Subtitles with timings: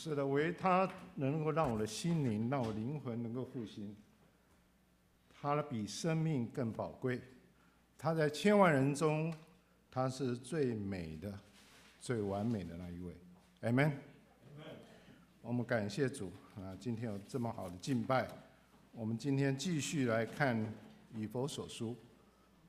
[0.00, 3.96] 是的，唯他能够让我的心灵、让我灵魂能够复兴。
[5.28, 7.20] 他比生命更宝贵。
[7.98, 9.34] 他在千万人中，
[9.90, 11.36] 他是最美的、
[12.00, 13.12] 最完美的那一位。
[13.62, 13.90] Amen。
[15.42, 16.78] 我们感谢主啊！
[16.78, 18.28] 今天有这么好的敬拜，
[18.92, 20.64] 我们今天继续来看
[21.12, 21.96] 以佛所书。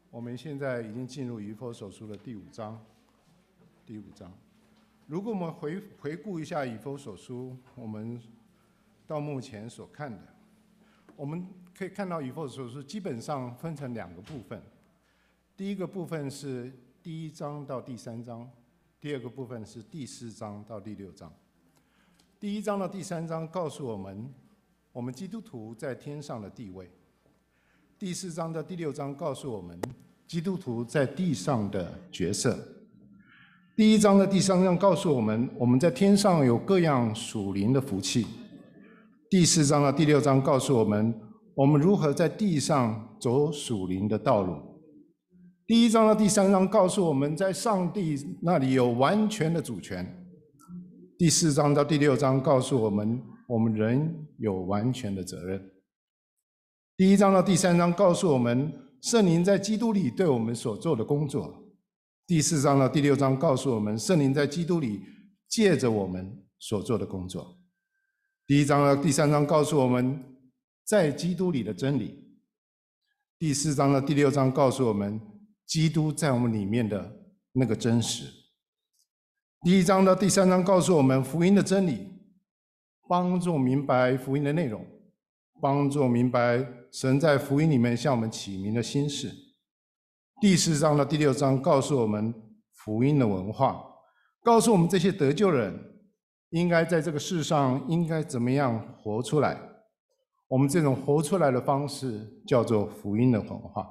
[0.10, 2.84] 我们现在已经进入以佛所书的第五章。
[3.86, 4.34] 第五章。
[5.10, 8.22] 如果我们回回顾一下以弗所书，我们
[9.08, 10.20] 到目前所看的，
[11.16, 14.62] 我们可以看到以弗所书基本上分成两个部分。
[15.58, 18.48] 第一个部分是第一章到第三章，
[19.02, 21.34] 第二个部分是第四章到第六章。
[22.40, 24.32] 第一章到第三章告诉我们，
[24.92, 26.86] 我们基督徒在天上的地位；
[27.98, 29.82] 第四章到第六章告诉我们，
[30.28, 32.64] 基督徒在地上的角色。
[33.80, 38.28] 第一章的第三章告诉我们，我们在天上有各样属灵的福气。
[39.30, 41.18] 第四章到第六章告诉我们，
[41.56, 44.58] 我们如何在地上走属灵的道路。
[45.66, 50.06] 第一章到第三章告诉我们在上帝那里有完全的主权。
[51.18, 55.72] 第四章到第六章告诉我们，我们人有完全的责任。
[56.98, 61.64] 第一章到第三章告诉我们，圣灵在基督里对我们所做的工作。
[62.30, 65.02] 第四章到第六章告诉我们，圣灵在基督里
[65.48, 67.58] 借着我们所做的工作。
[68.46, 70.24] 第一章到第三章告诉我们，
[70.86, 72.24] 在基督里的真理。
[73.40, 75.20] 第四章到第六章告诉我们，
[75.66, 77.20] 基督在我们里面的
[77.54, 78.32] 那个真实。
[79.64, 82.10] 第一章到第三章告诉我们福音的真理，
[83.08, 84.86] 帮助明白福音的内容，
[85.60, 89.49] 帮助明白神在福音里面向我们启明的心事。
[90.42, 92.34] 第四章到第六章告诉我们
[92.72, 93.84] 福音的文化，
[94.42, 95.78] 告诉我们这些得救人
[96.52, 99.60] 应该在这个世上应该怎么样活出来。
[100.48, 103.86] 我们这种活出来的方式叫做福音的文化。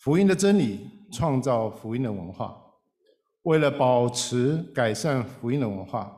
[0.00, 2.54] 福音的真理创造福音的文化。
[3.44, 6.14] 为了保持改善福音的文化，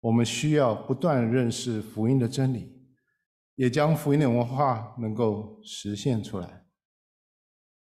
[0.00, 2.72] 我们需要不断认识福音的真理，
[3.54, 6.63] 也将福音的文化能够实现出来。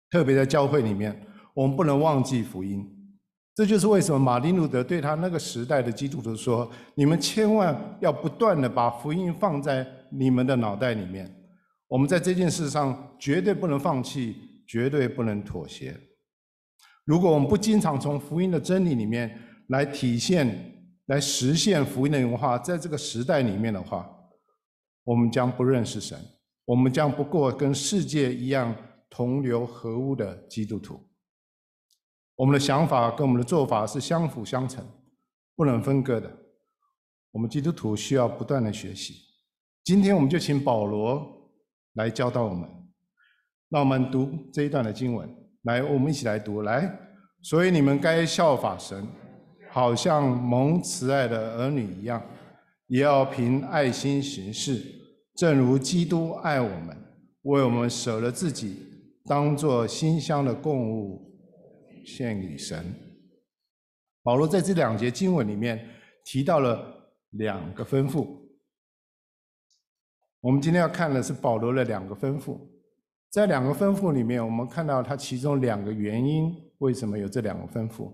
[0.09, 2.91] 特别在教会里面，我们不能忘记福音。
[3.55, 11.33] 这就是为什么马丁路德对他那个时代的基督徒说：“你们千万要不断地把福音放在你们的脑袋里面。
[11.87, 14.35] 我们在这件事上绝对不能放弃，
[14.67, 15.95] 绝对不能妥协。
[17.05, 19.39] 如果我们不经常从福音的真理里面
[19.69, 20.73] 来体现、
[21.05, 24.05] 来实现福音的文化，在这个时代里面的话，
[25.05, 26.19] 我们将不认识神，
[26.65, 28.75] 我们将不过跟世界一样。”
[29.15, 30.99] 同流合污的基督徒，
[32.35, 34.85] 我们的想法跟我们的做法是相辅相成，
[35.55, 36.29] 不能分割的。
[37.31, 39.13] 我们基督徒需要不断的学习。
[39.85, 41.49] 今天我们就请保罗
[41.93, 42.69] 来教导我们。
[43.69, 46.63] 那我们读这一段的经文，来，我们一起来读。
[46.63, 46.99] 来，
[47.41, 49.07] 所以你们该效法神，
[49.71, 52.21] 好像蒙慈爱的儿女一样，
[52.87, 54.83] 也要凭爱心行事，
[55.37, 56.97] 正如基督爱我们，
[57.43, 58.91] 为我们舍了自己。
[59.25, 61.35] 当做馨香的供物
[62.05, 62.93] 献与神。
[64.21, 65.89] 保罗在这两节经文里面
[66.23, 68.27] 提到了两个吩咐。
[70.41, 72.59] 我们今天要看的是保罗的两个吩咐。
[73.31, 78.11] 在两个吩咐里面，我们看到他其中两个原因，为什么有这两个吩咐？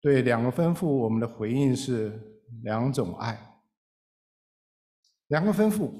[0.00, 3.60] 对两个吩咐，我们的回应是两种爱。
[5.28, 5.90] 两个吩咐。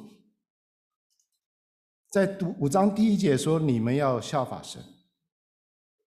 [2.10, 4.80] 在读五章第一节说：“你们要效法神。”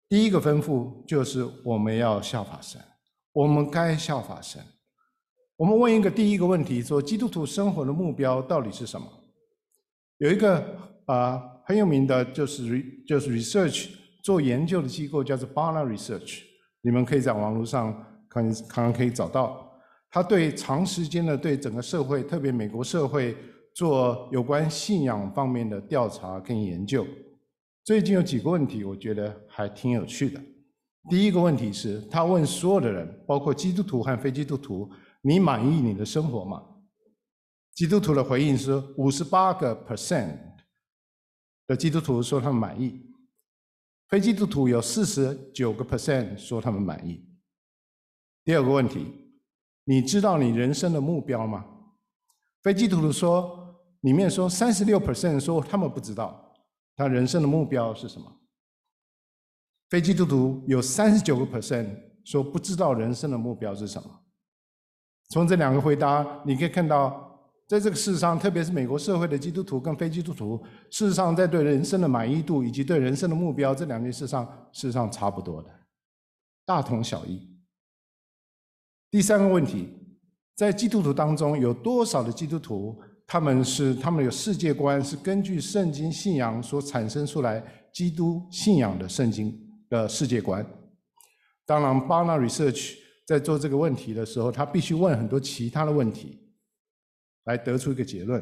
[0.08, 2.80] 第一个吩咐就是我们要效法神，
[3.32, 4.62] 我们该效法神。
[5.56, 9.10] 我们问一个第一个问题：说基督徒生活的目标到底是什么？
[10.18, 13.88] 有一个啊、很有名的，就是就是 research
[14.22, 16.42] 做研究的机构，叫做 Barna Research。
[16.82, 17.92] 你们可以在网络上
[18.28, 19.72] 看，看看可以找到。
[20.10, 23.36] 他对长时间的对整个社会，特别美国社会。
[23.76, 27.06] 做有关信仰方面的调查跟研究，
[27.84, 30.40] 最近有几个问题，我觉得还挺有趣的。
[31.10, 34.90] 第一个问题是，他问所有的人，包括基督徒和非基督徒，
[35.20, 36.64] 你满意你的生活吗？
[37.74, 40.38] 基督徒的回应是五十八个 percent
[41.66, 42.98] 的基督徒说他们满意，
[44.08, 47.22] 非基督徒有四十九个 percent 说他们满意。
[48.42, 49.06] 第二个问题，
[49.84, 51.66] 你知道你人生的目标吗？
[52.62, 53.64] 非基督徒说。
[54.06, 56.54] 里面说，三十六 percent 说他们不知道
[56.94, 58.32] 他人生的目标是什么。
[59.90, 61.88] 非基督徒有三十九个 percent
[62.24, 64.08] 说不知道人生的目标是什么。
[65.30, 75.70] 从这两个回答，你可以看到，在这个世上，特别是美国社会的基督徒跟非基督徒，事实上在对人生的满意度以及对人生的目标这两件事上，事实上差不多的，
[76.64, 77.44] 大同小异。
[79.10, 79.88] 第三个问题，
[80.54, 87.62] 在基督徒当中，有多少的基督徒，他们是他们有世界观是根据圣经信仰所产生出来
[87.92, 89.56] 基督信仰的圣经
[89.88, 90.64] 的世界观？
[91.64, 93.04] 当然，Barna Research。
[93.26, 96.38] 在做这个问题的时候，他必须问很多其他的问题，
[97.46, 98.40] 来得出一个结论。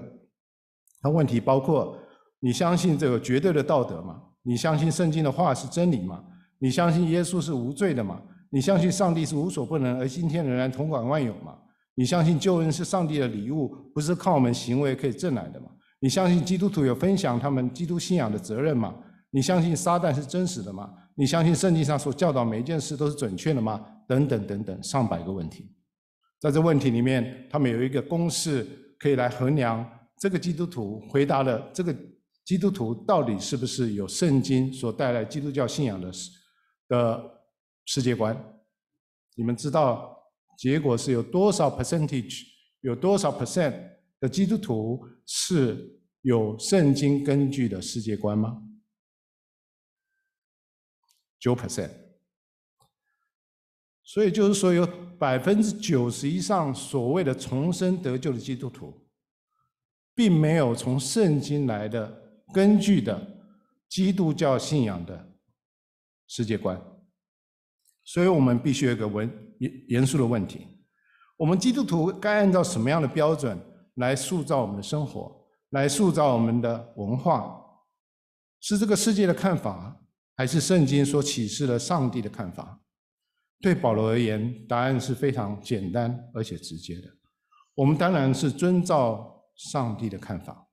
[1.00, 1.98] 他问题包括：
[2.40, 4.22] 你相信这个绝对的道德吗？
[4.42, 6.22] 你相信圣经的话是真理吗？
[6.58, 8.20] 你相信耶稣是无罪的吗？
[8.50, 11.56] 你相信上帝是无所不能，而今天仍然统管万有吗？
[11.94, 15.68] 你相信救恩是上帝的礼物，不是靠我们行为可以挣来的吗？
[16.00, 18.94] 你相信基督徒有分享他们基督信仰的责任吗？
[19.30, 20.92] 你相信撒旦是真实的吗？
[21.16, 23.84] 你相信圣经上所教导每一件事都是准确的吗？
[24.06, 25.72] 等等等等，上百个问题，
[26.38, 28.66] 在这问题里面，他们有一个公式
[28.98, 29.88] 可以来衡量
[30.18, 31.96] 这个基督徒回答的这个
[32.44, 36.12] 基督徒到底是不是有圣经所带来基督教信仰的
[36.88, 37.24] 的
[37.86, 38.36] 世界观。
[39.36, 40.13] 你们知道
[40.56, 42.42] 结果是有多少 percentage，
[42.80, 43.74] 有多少 percent
[44.20, 48.62] 的基督徒是有圣经根据的世界观吗？
[51.38, 51.90] 九 percent。
[54.02, 54.86] 所以就是说，有
[55.18, 59.06] 百分之九十以上所谓的重生得救的基督徒，
[60.14, 63.46] 并没有从圣经来的根据的
[63.88, 65.34] 基督教信仰的
[66.26, 66.80] 世界观。
[68.04, 69.08] 所以我们必须有一个
[69.58, 70.66] 严严肃的问题：
[71.36, 73.58] 我们基督徒该按照什么样的标准
[73.94, 75.34] 来塑造我们的生活，
[75.70, 77.60] 来塑造我们的文化？
[78.60, 80.00] 是这个世界的看法，
[80.36, 82.80] 还是圣经所启示的上帝的看法？
[83.60, 87.08] 对保罗而言，答案是非常简单而且直接的。
[87.74, 90.68] 我们当然是遵照上帝的看法。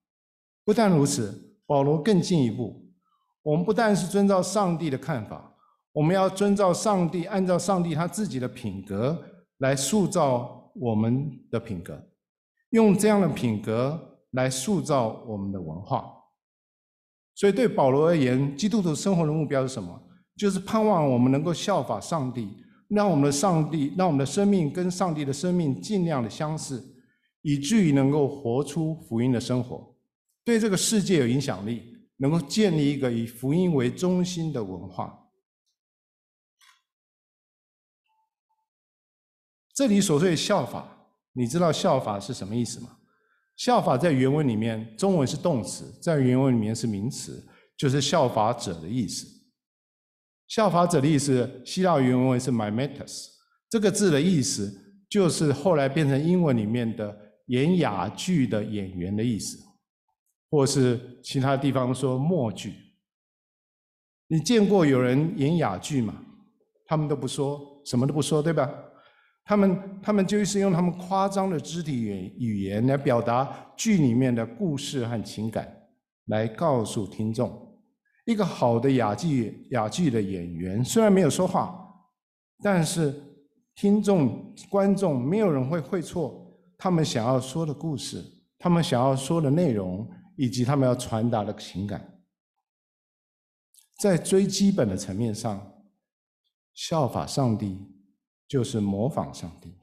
[0.63, 2.91] 不但如此，保罗更进一步，
[3.41, 5.50] 我们不但是遵照上帝的看法，
[5.93, 9.21] 我们要遵照上帝，按照上帝他自己的品格
[9.57, 12.01] 来塑造我们的品格，
[12.69, 16.05] 用这样的品格来塑造我们的文化。
[17.35, 20.01] 所以对保罗而言，基督徒生活的目标是什么？
[20.37, 22.47] 就是盼望我们能够效法上帝。
[22.87, 26.83] 让我们的上帝，让我们的生命跟上帝的生命尽量的相似，
[27.41, 29.95] 以至于能够活出福音的生活，
[30.43, 31.83] 对这个世界有影响力，
[32.17, 35.20] 能够建立一个以福音为中心的文化。
[39.73, 40.85] 这里所说的效法，
[41.33, 42.97] 你知道效法是什么意思吗？
[43.57, 47.47] 效法在原文里面，中文是动词，在原文里面是名词，
[47.77, 49.27] 就是效法者的意思。
[50.47, 53.27] 效法者的意思，希腊原文是 mimetos，
[53.69, 57.15] 这个字的意思就是后来变成英文里面的
[57.47, 59.57] 演哑剧的演员的意思，
[60.49, 62.73] 或是其他地方说默剧。
[64.27, 66.15] 你见过有人演哑剧吗？
[66.87, 68.69] 他们都不说，什么都不说，对吧？
[69.43, 75.89] 他们他们就是用他们夸张的肢体语语言来表达剧里面的故事和情感，
[76.25, 77.69] 来告诉听众。
[78.25, 81.75] 一个好的哑剧哑剧的演员，虽然没有说话，
[82.63, 83.13] 但是
[83.75, 88.23] 听众观众没有人会会错他们想要说的故事，
[88.59, 92.19] 他们想要说的内容，以及他们要传达的情感。
[93.99, 95.83] 在最基本的层面上，
[96.73, 97.87] 效法上帝
[98.51, 99.73] 就是模仿上帝。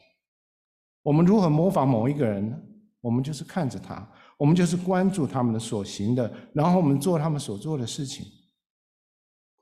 [1.00, 2.58] 我们如何模仿某一个人呢？
[3.00, 4.06] 我们就是看着他。
[4.36, 8.26] 我们就是关注他们的所行的，然后我们做他们所做的事情。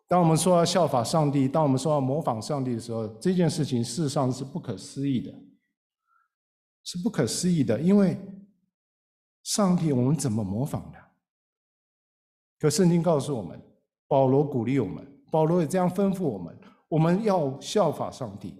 [0.08, 5.32] 当我们说要效法上帝，当我们说要模仿上帝的时候，这件事情事实上是不可思议的，
[6.82, 7.80] 是不可思议的。
[7.80, 8.18] 因为
[9.44, 10.98] 上帝，我们怎么模仿的？
[12.58, 13.62] 可圣经告诉我们，
[14.08, 16.58] 保罗鼓励我们，保罗也这样吩咐我们：
[16.88, 18.54] 我们要效法上帝，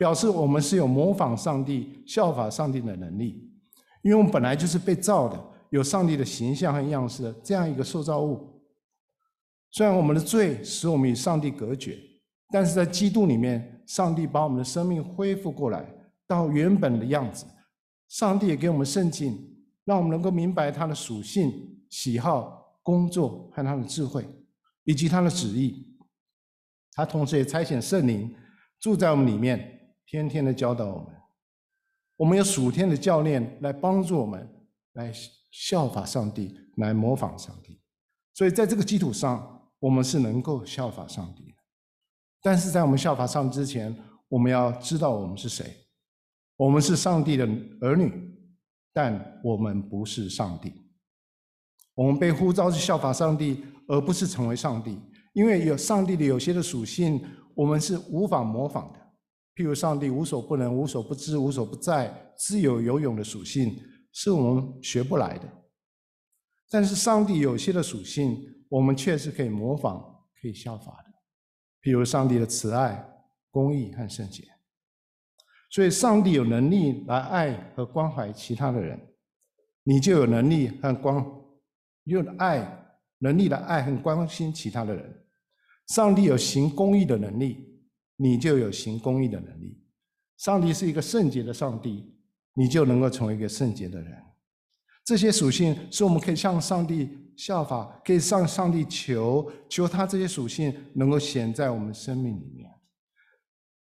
[0.00, 3.46] 表示我们是有模仿上帝、效法上帝的能力。
[4.00, 5.38] 因为我们本来就是被造的，
[5.68, 8.62] 有上帝的形象和样式的这样一个受造物。
[9.70, 11.98] 虽然我们的罪使我们与上帝隔绝，
[12.48, 15.84] 但是在基督里面，上帝把我们的生命恢复过来，
[16.26, 17.44] 到原本的样子。
[18.08, 19.38] 上帝也给我们圣经，
[19.84, 21.52] 让我们能够明白他的属性、
[21.90, 24.26] 喜好、工作和他的智慧，
[24.84, 25.94] 以及他的旨意。
[26.94, 28.34] 他同时也差遣圣灵
[28.80, 29.76] 住在我们里面，
[30.10, 31.16] 天天的教导我们。
[32.16, 34.44] 我们有属天的教练来帮助我们，
[34.94, 35.12] 来
[35.52, 37.80] 效法上帝，来模仿上帝。
[38.34, 41.54] 所以在这个基础上，我们是能够效法上帝的。
[42.42, 45.64] 但是在我们效法上帝之前，我们要知道我们是谁。
[46.56, 47.46] 我们是上帝的
[47.80, 48.36] 儿女，
[48.92, 50.72] 但我们不是上帝。
[51.94, 54.98] 我们被呼召去效法上帝，而不是成为上帝。
[55.34, 57.24] 因为有上帝的有些的属性，
[57.54, 58.99] 我们是无法模仿的。
[59.60, 63.78] 譬如上帝无所不能、无所不知、无所不在、自由游泳的属性，
[64.10, 65.46] 是我们学不来的。
[66.70, 70.00] 但是上帝有些的属性，我们却是可以模仿、
[70.40, 71.12] 可以效法的。
[71.82, 73.06] 譬如上帝的慈爱、
[73.50, 74.44] 公义和圣洁。
[75.70, 78.98] 所以，上帝有能力来爱和关怀其他的人，
[79.82, 81.22] 你就有能力和关
[82.04, 85.26] 用爱能力来爱和关心其他的人。
[85.88, 87.69] 上帝有行公义的能力。
[88.22, 89.80] 你就有行公义的能力。
[90.36, 92.14] 上帝是一个圣洁的上帝，
[92.52, 94.12] 你就能够成为一个圣洁的人。
[95.02, 102.70] 这些属性是我们可以向上帝效法，可以向上帝求，求他这些属性能够显在我们生命里面。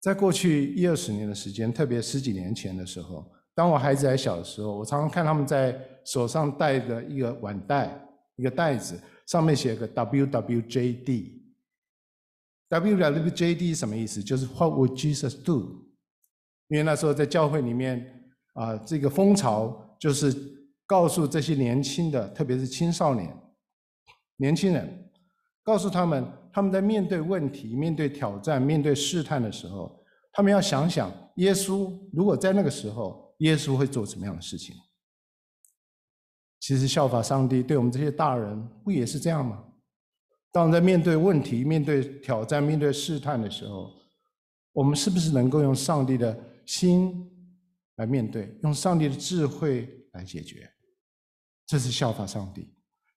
[0.01, 7.95] 在过去一二十年的时间，特别十几年前的时候，当我孩子还小的时候，我常常看他们在手上戴的一个腕带，
[8.37, 11.42] 一个袋子，上面写个 WWJD。
[12.73, 14.23] WWJD 什么意思？
[14.23, 15.85] 就是 What would Jesus do？
[16.69, 20.35] 因为那时候在教会里面啊，这个风潮就是
[20.87, 23.31] 告诉这些年轻的，特别是青少年、
[24.37, 25.11] 年轻人，
[25.63, 30.03] 告诉他们，他们在面对问题、面对挑战、面对试探的时候，
[30.33, 34.75] 他们要想想，耶稣如果在那个时候，耶稣会做什么样的事情？
[36.61, 39.63] 其实效法上帝，对我们这些大人，不也是这样吗？
[40.53, 43.91] 当在面对问题、面对挑战、面对试探的时候，
[44.73, 47.27] 我们是不是能够用上帝的心
[47.97, 50.71] 来面对，用上帝的智慧来解决？
[51.67, 52.69] 这是效法上帝，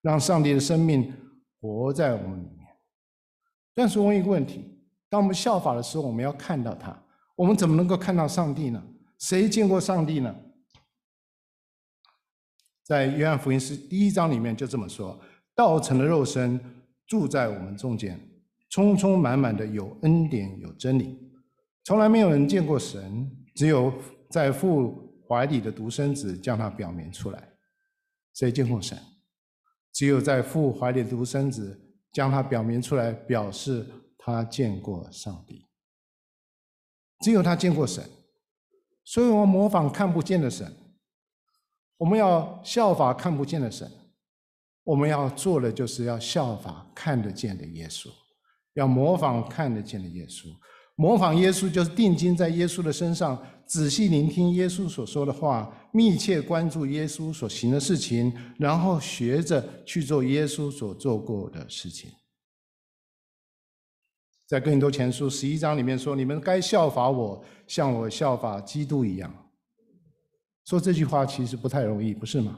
[0.02, 1.14] 让上帝的生命
[1.60, 2.66] 活在我们里面。
[3.74, 6.98] 但是问一个问题：当我们效法的时候，我们要看到他，
[7.36, 8.82] 我们怎么能够看到上帝呢？
[9.20, 10.34] 谁见过上帝呢？
[12.82, 15.20] 在约翰福音是第一章里面就这么说
[15.54, 16.58] ：“道成了肉身。”
[17.08, 18.20] 住在我们中间，
[18.70, 21.18] 充充满满的有恩典有真理，
[21.84, 23.94] 从来没有人见过神，只有
[24.30, 27.50] 在父怀里的独生子将他表明出来。
[28.34, 28.98] 谁见过神？
[29.94, 31.80] 只有在父怀里的独生子
[32.12, 35.68] 将他表明出来，表示他见过上帝。
[37.22, 38.04] 只有他见过神，
[39.06, 40.76] 所以我们模仿看不见的神，
[41.98, 43.90] 我们要效法看不见的神。
[44.86, 48.08] 我们要做的就是要效法看得见的耶稣，
[48.76, 50.46] 要模仿看得见的耶稣。
[50.96, 62.10] 模仿耶稣就是定睛在耶稣的身上，仔细聆听耶稣所说的话，密切关注耶稣所行的事情，然后学着去做耶稣所做过的事情。
[64.48, 69.34] 在哥林多前书十一章里面说：“你们该效法我，像我效法基督一样。”
[70.66, 72.58] 说这句话其实不太容易，不是吗？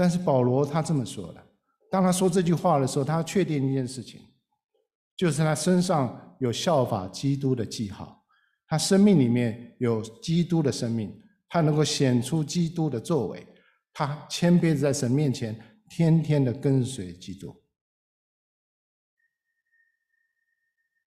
[0.00, 1.46] 但是保罗他这么说的，
[1.90, 4.18] 当他说这句话的时候，他确定一件事情，
[5.14, 8.24] 就是他身上有效法基督的记号，
[8.66, 11.14] 他生命里面有基督的生命，
[11.50, 13.46] 他能够显出基督的作为，
[13.92, 15.54] 他谦卑在神面前，
[15.90, 17.54] 天天的跟随基督。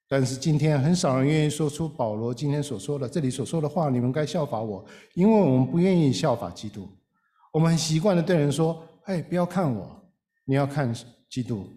[0.08, 4.86] 但是今天很少人愿意说出保罗今天所说的，这里所说的话，你们该效法我，
[5.16, 6.88] 因为我们不愿意效法基督。
[7.54, 10.12] 我们很习惯的对人说：“哎，不要看我，
[10.44, 10.92] 你要看
[11.30, 11.70] 基督。”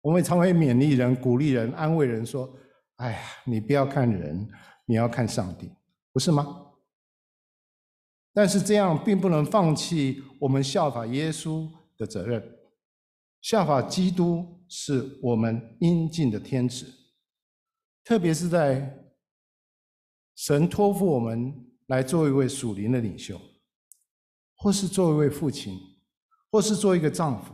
[0.00, 2.50] 我们常会勉励人、鼓励人、安慰人说
[2.96, 4.48] ：“哎呀，你不要看人，
[4.86, 5.70] 你要看上帝，
[6.12, 6.72] 不是吗？”
[8.32, 12.42] 但是这样并不能放弃我们效法耶稣的责任。
[13.42, 16.86] 效法基督是我们应尽的天职，
[18.02, 19.04] 特别是在
[20.34, 21.54] 神托付我们
[21.88, 23.38] 来做一位属灵的领袖。
[24.64, 25.78] 或是做一位父亲，
[26.50, 27.52] 或是做一个丈夫，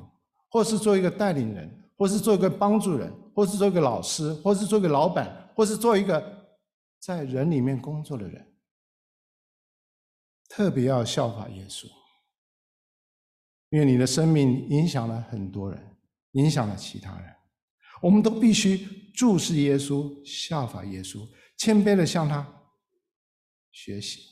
[0.48, 6.46] 或是做一个带领人，或是做一个帮助人，或是做一个老师，或是做一个老板，或是做一个
[7.00, 8.54] 在人里面工作的人，
[10.48, 11.86] 特别要效法耶稣，
[13.70, 15.96] 因为你的生命影响了很多人，
[16.34, 17.34] 影响了其他人，
[18.00, 18.86] 我们都必须
[19.16, 22.46] 注视耶稣，效法耶稣，谦卑的向他
[23.72, 24.30] 学习。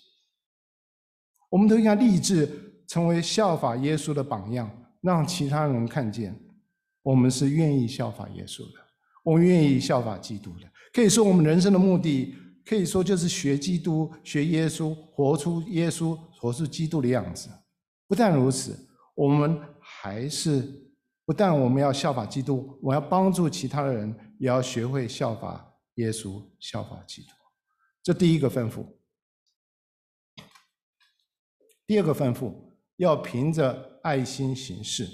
[1.51, 4.69] 我们都应该立志成为效法耶稣的榜样，
[5.03, 6.37] 让其他人看见
[7.03, 8.81] 我们是愿意效法耶稣的，
[9.23, 10.69] 我们愿意效法基督的。
[10.93, 17.49] 可以说，我们人生的目的，可以说就是学基督、学耶稣，活出耶稣、活出基督的样子。
[18.07, 20.91] 不但如此，我们还是
[21.27, 27.29] 不但我们要效法基督，我要帮助其他的人，也要学会效法耶稣、效法基督。
[28.03, 28.87] 这第一个吩咐。
[31.87, 32.53] 第二个吩咐，
[32.99, 35.09] 要凭着爱心行事。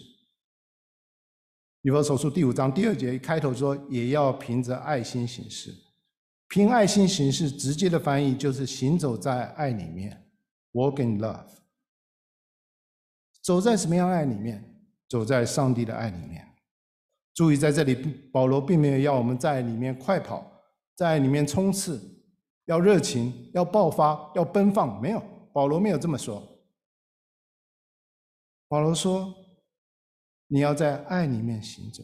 [1.83, 5.73] 以弗所书第五章第二节一开头说，也要凭着爱心行事。
[6.49, 10.31] 凭爱心行事，直接的翻译就是行走在爱里面
[10.73, 11.47] ，walk in love。
[13.43, 14.71] 走在什么样爱里面？
[15.07, 16.43] 走在上帝的爱里面。
[17.35, 17.95] 注意，在这里，
[18.33, 20.50] 保罗并没有要我们在里面快跑，
[20.97, 22.00] 在里面冲刺，
[22.64, 24.99] 要热情，要爆发，要奔放。
[25.03, 25.23] 没有，
[25.53, 26.43] 保罗没有这么说。
[28.75, 29.33] 保罗说
[30.50, 32.02] ：“你要在爱里面行走。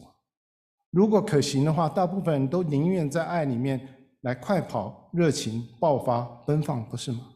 [0.89, 7.33] 如果可行的话，大部分人都宁愿在爱里面来快跑、热情、爆发、奔放，不是吗？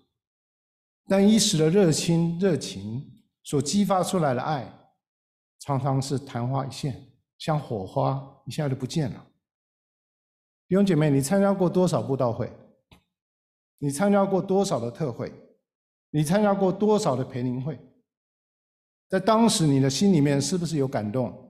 [1.09, 3.03] 但一时的热情、热情
[3.43, 4.73] 所激发出来的爱，
[5.59, 6.95] 常常是昙花一现。”
[7.37, 9.27] 像火花一下就不见了。
[10.69, 12.49] 弟兄姐妹，你参加过多少布道会？
[13.79, 15.29] 你参加过多少的特会？
[16.11, 17.77] 你参加过多少的培灵会？
[19.07, 21.41] 在当时，你的心里面是不是有感动？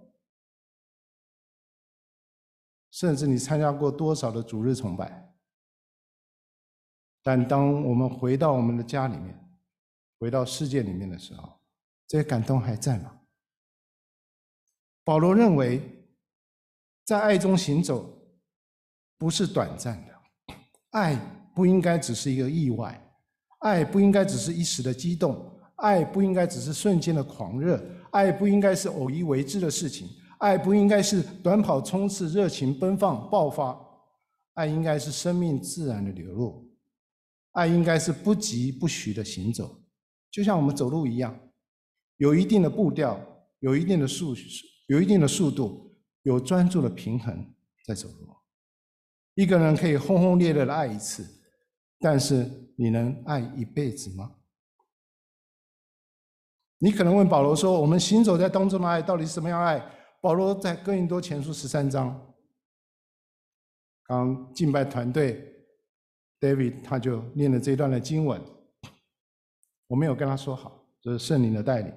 [2.92, 5.34] 甚至你参加过多少的主日崇拜？
[7.24, 9.58] 但当我们回到我们的家里面，
[10.20, 11.60] 回到世界里面的时候，
[12.08, 13.20] 这些感动还在吗？
[15.04, 15.82] 保罗认为，
[17.04, 18.18] 在爱中行走
[19.18, 20.22] 不是短暂的，
[20.92, 21.16] 爱
[21.56, 23.18] 不应该只是一个意外，
[23.60, 30.08] 爱不应该只是一时的激动，爱不应该只是瞬间的狂热，爱不应该是偶一为之的事情，
[30.40, 33.78] 爱不应该是短跑冲刺、热情奔放、爆发，
[34.54, 36.70] 爱应该是生命自然的流露，
[37.52, 39.84] 爱应该是不疾不徐的行走，
[40.32, 41.38] 就像我们走路一样，
[42.18, 43.20] 有一定的步调，
[43.60, 44.34] 有一定的速
[44.88, 47.54] 有一定的速度，有专注的平衡
[47.86, 48.34] 在走路。
[49.34, 51.28] 一个人可以轰轰烈烈的爱一次，
[52.00, 54.32] 但是你能爱一辈子吗？
[56.86, 59.84] 你可能问保罗说：“我们行走在当中的爱到底是什么样爱？”
[60.22, 62.32] 保罗在哥林多前书十三章，
[64.04, 65.52] 刚敬拜团队
[66.40, 68.40] David 他就念了这一段的经文，
[69.88, 71.92] 我没有跟他说好，这是圣灵的带领。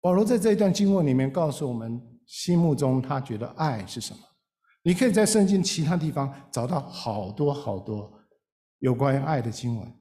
[0.00, 4.20] 保罗在这一段经文里面告诉我们，心目中他觉得爱是什么？
[4.82, 8.10] 你可以在圣经其他地方找到好多好多
[8.78, 9.94] 有关于爱的经文，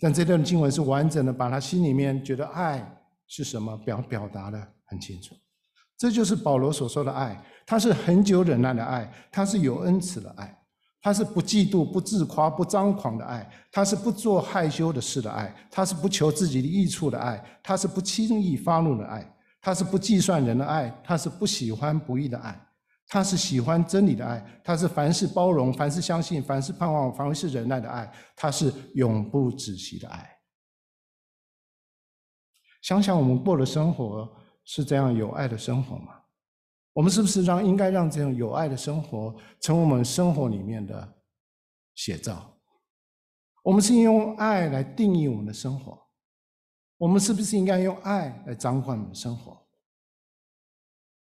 [0.00, 2.84] 但这段经文是完整的，把他心里面觉得爱
[3.26, 5.34] 是什么表表达的很清楚。
[5.98, 10.56] 这就是保罗所说的爱，他是恒久忍耐的爱，他是有恩慈的爱。
[11.02, 19.22] 他是不嫉妒、不自夸、不张狂的爱；他是不做害羞的事的爱；他是不求自己的益处的爱；他是不轻易发怒的爱；
[19.62, 22.52] 他是不计算人的爱；他是不喜欢不义的爱；
[23.12, 30.38] 他是喜欢真理的爱；他是凡事包容、凡事相信、凡事盼望、凡事忍耐的爱；他是永不止息的爱。
[32.82, 34.30] 想想我们过的生活
[34.64, 36.22] 是这样有爱的生活吗？
[36.92, 41.20] 我们是不是让应该让这种有爱的生活成为我们生活里面的
[41.96, 42.56] 写照？
[43.64, 46.00] 我们是用爱来定义我们的生活，
[46.96, 49.60] 我们是不是应该用爱来掌管我们的生活？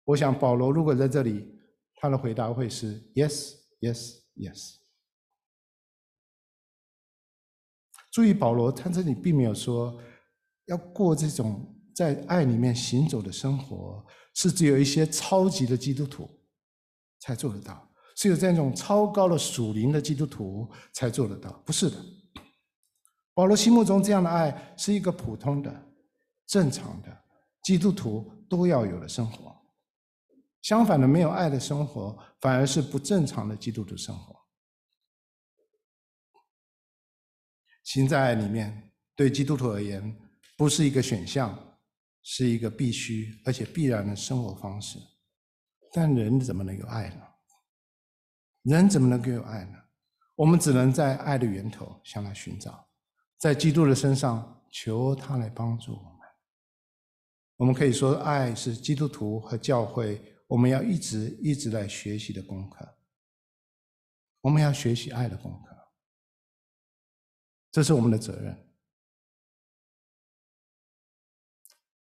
[0.04, 1.57] 我想保罗如果在这里，
[1.98, 4.78] 他的回答会是 yes, yes, yes。
[8.12, 10.02] 注意，保罗他这里并没有说
[10.66, 14.06] 要过这种在爱里面行走的生活。
[14.40, 16.30] 是只有一些超级的基督徒
[17.18, 21.98] 才做得到，是有这样一种超高的属灵的基督徒才做得到，不是的。
[23.34, 25.92] 保罗心目中这样的爱是一个普通的、
[26.46, 27.26] 正常的
[27.64, 29.57] 基督徒都要有的生活。
[30.62, 34.36] 相反的，没有爱的生活反而是不正常的基督徒生活。
[37.84, 40.18] 行在爱里面，对基督徒而言，
[40.58, 41.64] 不是一个选项。
[42.30, 45.00] 是一个必须而且必然的生活方式，
[45.94, 47.22] 但人怎么能有爱呢？
[48.64, 49.78] 人怎么能够有爱呢？
[50.36, 52.86] 我们只能在爱的源头向他寻找，
[53.38, 56.20] 在基督的身上求他来帮助我们。
[57.56, 62.98] 我们可以说，爱是基督徒和教会我们要一直一直来学习的功课。
[64.42, 65.76] 我们要学习爱的功课，
[67.72, 68.58] 这是我们的责任。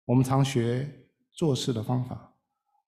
[0.05, 2.35] 我们常学做事的方法，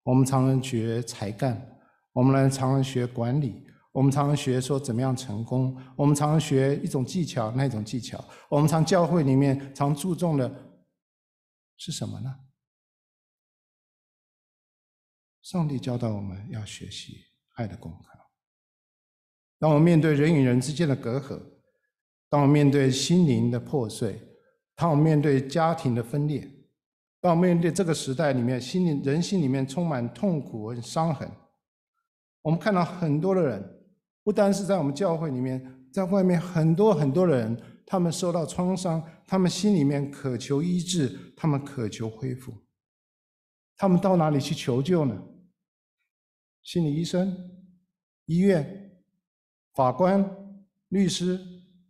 [0.03, 1.81] 我们常常学才干，
[2.13, 10.75] 我们来常常学管理，我们常常学说怎么样成功，我们常常学一种技巧，那种技巧，我们常教会里面常注重的
[11.77, 12.50] 是什么呢？
[15.43, 17.17] 上帝教导我们要学习
[17.57, 18.19] 爱的功课。
[19.59, 21.41] 当我们面对人与人之间的隔阂，
[22.29, 24.21] 当我们面对心灵的破碎，
[24.75, 26.49] 当我们面对家庭的分裂，
[27.21, 31.31] 当我们面对这个时代里面心灵人心里面充满痛苦和伤痕，
[32.43, 33.83] 我们看到很多的人，
[34.23, 42.55] 不单是在我们教会里面，在外面很多很多的人，他们受到创伤，他们心里面渴求医治，他们渴求恢复，
[43.81, 45.19] 他们到哪里去求救呢？
[46.63, 47.35] 心理医生、
[48.27, 49.01] 医院、
[49.75, 50.23] 法官、
[50.89, 51.41] 律师、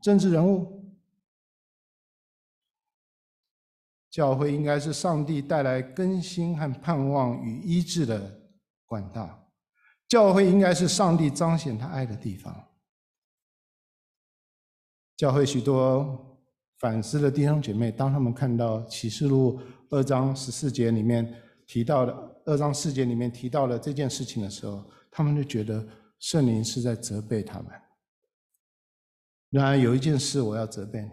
[0.01, 0.95] 政治人物。
[4.09, 8.41] 教会应该是上帝带来更新和盼望与医治的
[8.87, 9.53] 管道。
[10.07, 12.69] 教会应该是上帝彰显他爱的地方。
[15.17, 16.39] 教会许多
[16.79, 21.35] 反思的弟兄姐妹，当他们看到启示录二章十四节里面
[21.73, 22.13] 提到的
[22.47, 25.87] 二章四节里面提到了这件事情的时候，他们就觉得
[26.19, 27.69] 圣灵是在责备他们。
[29.51, 31.11] 然而有一件事我要责备你。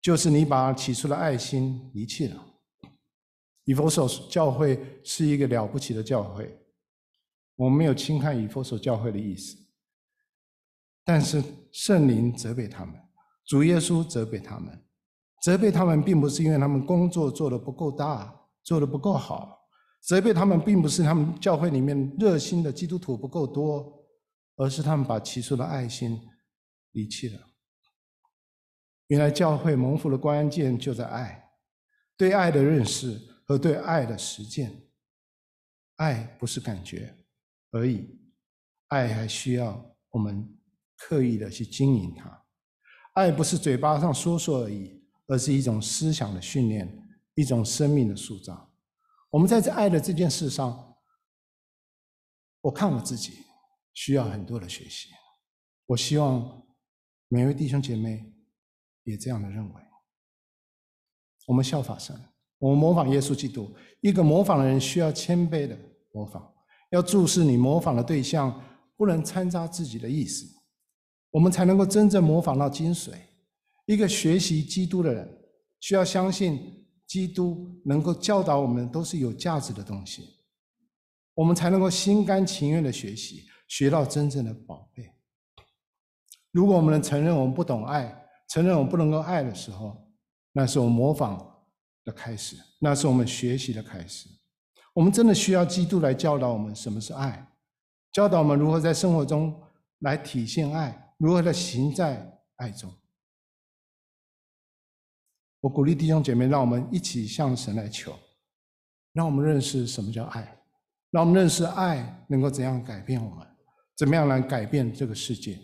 [0.00, 2.46] 就是你把起初的爱心离弃了。
[3.64, 6.56] 以弗所教会是一个了不起的教会，
[7.56, 9.56] 我们没有轻看以弗所教会的意思。
[11.04, 11.42] 但是
[11.72, 12.94] 圣灵责备他们，
[13.44, 14.80] 主耶稣责备他们，
[15.42, 19.61] 责备他们并不是因为他们工作做得不够大，做得不够好，
[20.02, 24.04] 责备他们并不是他们教会里面热心的基督徒不够多，
[24.56, 26.20] 而是他们把起初的爱心
[26.90, 27.40] 离弃了。
[29.06, 31.50] 原来教会蒙福的关键就在爱，
[32.16, 34.88] 对爱的认识和对爱的实践。
[35.96, 37.14] 爱不是感觉
[37.70, 38.18] 而已，
[38.88, 40.52] 爱还需要我们
[40.96, 42.44] 刻意的去经营它。
[43.12, 48.71] 爱不是嘴巴上说说而已，而是一种思想的训练，一种生命的塑造。
[49.32, 50.96] 我们在这爱的这件事上，
[52.60, 53.32] 我看我自己
[53.92, 55.08] 需要很多的学习。
[55.86, 56.62] 我希望
[57.28, 58.28] 每位弟兄姐妹。
[59.04, 59.82] 也这样的认为，
[61.48, 62.16] 我们效法神，
[62.58, 63.68] 我们模仿耶稣基督。
[64.00, 65.76] 一个模仿的人需要谦卑的
[66.12, 66.40] 模仿，
[66.92, 68.62] 要注视你模仿的对象，
[68.96, 70.46] 不能掺杂自己的意思，
[71.32, 73.10] 我们才能够真正模仿到精髓。
[73.86, 75.28] 一个学习基督的人，
[75.80, 76.81] 需要相信
[77.12, 80.22] 基督能够教导我们都是有价值的东西，
[81.34, 85.12] 我们才能够心甘情愿的学习，学到真正的宝贝。
[86.52, 90.10] 如果我们能承认我们不懂爱，承认我们不能够爱的时候，
[90.52, 91.36] 那是我们模仿
[92.02, 94.30] 的开始，那是我们学习的开始。
[94.94, 97.46] 我们真的需要基督来教导我们什么是爱，
[98.10, 99.54] 教导我们如何在生活中
[99.98, 102.90] 来体现爱，如何的行在爱中。
[105.62, 108.12] 我鼓励弟兄姐妹，让我们一起向神来求，
[109.14, 110.62] 让我们认识什么叫爱，
[111.10, 113.46] 让我们认识爱能够怎样改变我们，
[113.96, 115.58] 怎么样来改变这个世界。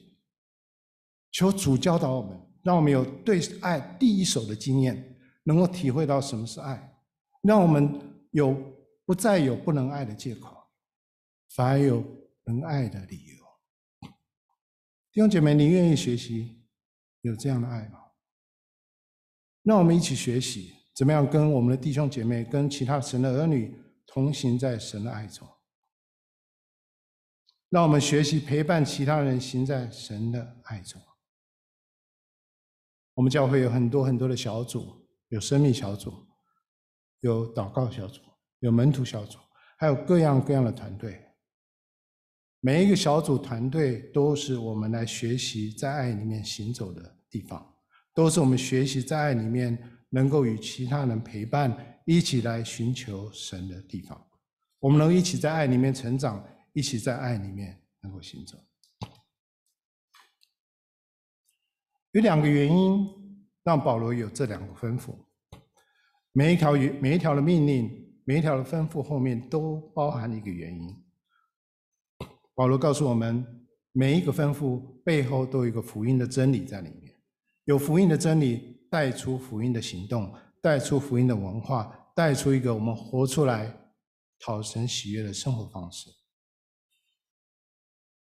[1.32, 2.40] 求主教导我们。
[2.64, 6.92] 让我们有对爱第一手的经验，能够体会到什么是爱，
[7.40, 7.98] 让我们
[8.32, 8.54] 有
[9.06, 10.54] 不再有不能爱的借口，
[11.54, 12.04] 反而有
[12.44, 13.37] 能爱的理由。
[15.12, 16.62] 弟兄姐妹，你愿意学习
[17.22, 18.00] 有这样的爱吗？
[19.68, 25.46] 让我们一起学习怎么样跟我们的弟兄姐妹、跟其他神的儿女同行在神的爱中。
[27.68, 30.98] 让我们学习陪伴其他人行在神的爱中。
[33.12, 36.14] 我们教会有很多很多的小组，有生命小组，
[37.20, 38.22] 有祷告小组，
[38.61, 39.37] 有门徒小组，
[39.76, 41.22] 还有各样各样的团队。
[42.61, 47.77] 每一个小组团队都是我们来学习在爱里面行走的地方，
[48.18, 49.78] 都是我们学习在爱里面
[50.09, 54.20] 能够与其他人陪伴，一起来寻求神的地方。
[54.81, 58.59] 我们能一起在爱里面成长，一起在爱里面能够行走。
[62.11, 63.07] 有两个原因
[63.62, 65.14] 让保罗有这两个吩咐，
[66.33, 67.88] 每一条每一条的命令，
[68.24, 70.92] 每一条的吩咐后面都包含一个原因。
[72.57, 73.46] 保罗告诉我们，
[73.92, 77.07] 每一个吩咐背后都有一个福音的真理在里面，
[77.68, 83.70] 有福音的真理带出福音的行动，带出福音的文化，带出一个我们活出来
[84.40, 86.09] 讨神喜悦的生活方式。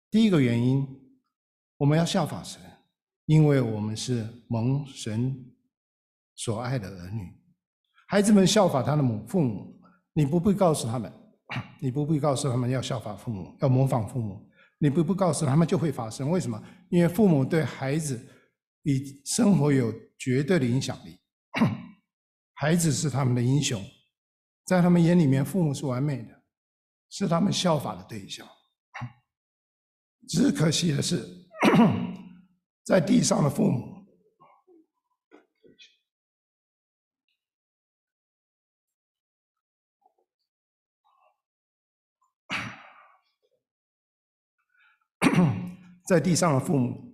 [0.09, 0.87] 第一个原因，
[1.75, 2.61] 我们要效法神。
[3.25, 5.33] 因为我们是蒙神
[6.35, 7.33] 所爱的儿女，
[8.07, 11.11] 孩子们效法他的母父母，你不必告诉他们，
[11.81, 16.29] 你不必告诉他们要效法父母，要模仿父母，你不必告诉他们就会发生。
[16.29, 16.61] 为什么？
[16.89, 18.19] 因为父母对孩子
[18.83, 21.19] 你生活有绝对的影响力。
[22.53, 23.83] 孩子是他们的英雄
[24.65, 26.43] 在他们眼里面父母是完美的
[27.09, 28.47] 是他们效法的对象。
[30.27, 31.27] 只可惜的是
[32.83, 34.05] 在地上的父母
[46.07, 47.12] 在地上的父母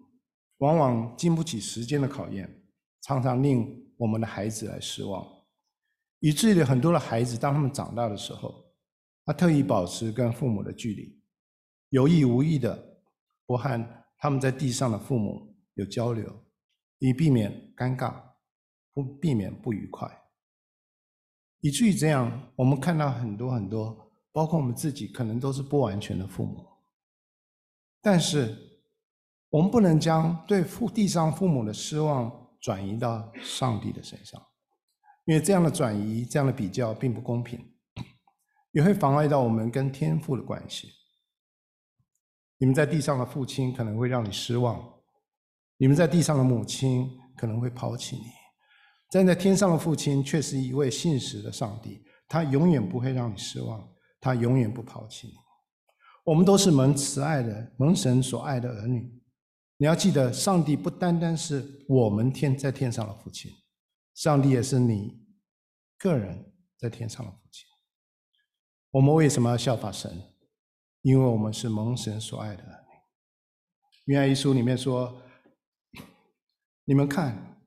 [0.60, 2.64] 往往经不起时间的考验，
[3.02, 5.26] 常常令我们的孩子来失望，
[6.20, 8.66] 以至于很多的孩子，当他们长大的时候，
[9.26, 11.22] 他特意保持跟父母的距离，
[11.90, 13.02] 有意无意的
[13.46, 16.30] 不和他们在地上的父母有交流，
[16.98, 18.22] 以避免尴尬，
[18.94, 20.10] 不避免不愉快。
[21.62, 26.68] 以至于这样，我们看到很多很多，包括我们自己，可能都是不完全的父母，
[28.02, 28.66] 但是。
[29.50, 32.32] 我们不能将对父地上父母的失望
[32.62, 34.40] 转移到上帝的身上，
[35.26, 37.60] 因为这样的转移、这样的比较并不公平，
[38.72, 40.90] 也会妨碍到我们跟天父的关系。
[42.60, 44.84] 你们在地上的父亲可能会让你失望，
[45.78, 48.26] 你们在地上的母亲可能会抛弃你，
[49.10, 53.82] 站在天上的父亲却是一位信实的上帝，他永远不会让你失望，
[54.22, 55.34] 他永远不抛弃你。
[56.24, 59.19] 我们都是蒙慈爱的、蒙神所爱的儿女。
[59.82, 63.50] 你要记得，上帝不单单是我们天在天上的父亲，
[64.14, 65.26] 上帝也是你
[65.98, 67.66] 个人在天上的父亲。
[68.92, 70.22] 我们为什么要效法神？
[71.02, 74.14] 因为我们是蒙神所爱的儿女。
[74.14, 75.22] 约翰一书里面说
[76.84, 77.62] ：“你们看，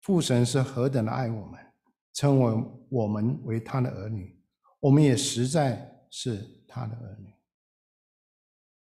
[0.00, 1.60] 父神是何等的爱我们，
[2.14, 4.42] 称为我们为他的儿女，
[4.80, 7.34] 我们也实在是他的儿女。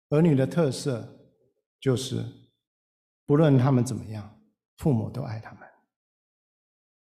[0.09, 1.27] 儿女的特色
[1.79, 2.23] 就是。”
[3.27, 4.39] 不论他们怎么样，
[4.77, 5.59] 父母都爱他们。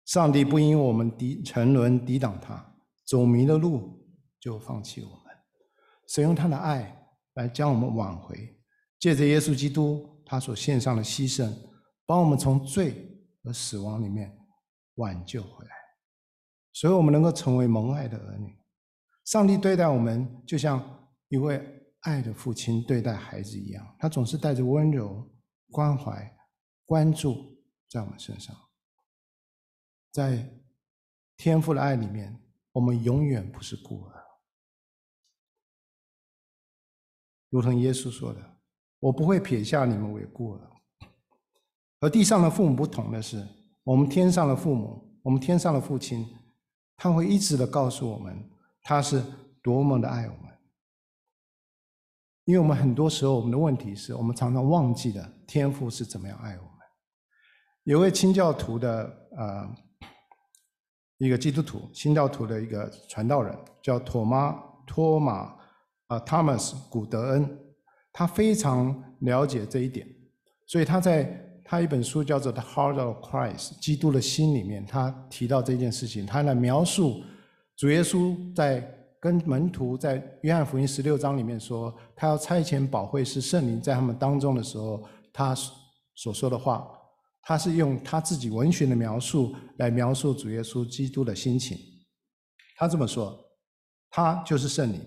[0.05, 4.05] 上帝不因我们抵沉沦抵挡他，走迷了路
[4.41, 5.33] 就放弃我们，
[6.09, 8.61] 使用他的爱来将我们挽回。
[8.99, 11.49] 借着耶稣基督他所献上的牺牲，
[12.05, 14.37] 帮我们从罪和死亡里面
[14.95, 15.71] 挽救回来，
[16.73, 18.53] 所以我们能够成为蒙爱的儿女。
[19.23, 21.65] 上帝对待我们，就像一位
[22.01, 25.25] 爱的父亲对待孩子一样，他总是带着温柔。
[25.71, 26.37] 关怀、
[26.85, 27.57] 关注
[27.87, 28.55] 在我们身上，
[30.11, 30.47] 在
[31.37, 32.37] 天父的爱里面，
[32.73, 34.23] 我们永远不是孤儿。
[37.49, 38.59] 如同耶稣说的
[38.99, 40.71] ：“我不会撇下你们为孤儿。”
[41.99, 43.47] 和地上的父母不同的是，
[43.83, 46.25] 我们天上的父母，我们天上的父亲，
[46.97, 48.49] 他会一直的告诉我们，
[48.81, 49.23] 他是
[49.61, 50.51] 多么的爱我们。
[52.45, 56.71] 因为我们很多时候，我们的问题是我们常常忘记了天父是怎么样爱我们。
[57.83, 59.03] 有位清教徒的
[59.35, 59.69] 呃
[61.17, 64.55] 一个基督徒，清教徒的一个传道人叫托马
[64.87, 65.53] 托马
[66.07, 67.59] 啊 Thomas 古德恩，
[68.13, 70.07] 他非常了解这一点，
[70.67, 77.21] 所以他在他一本书叫做《The Heart of Christ》基督的心里面，他提到这件事情，他来描述
[77.75, 78.99] 主耶稣在。
[79.21, 85.55] 跟门徒在约翰福音十六章里面说，他要差遣保惠师圣灵在他们当中的时候，他
[86.15, 86.87] 所说的话，
[87.41, 91.77] 他是用他自己文学的描述来描述主耶稣基督的心情。
[92.75, 93.39] 他这么说，
[94.09, 95.01] 他就是圣灵，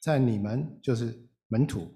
[0.00, 1.86] 在你们就是门徒，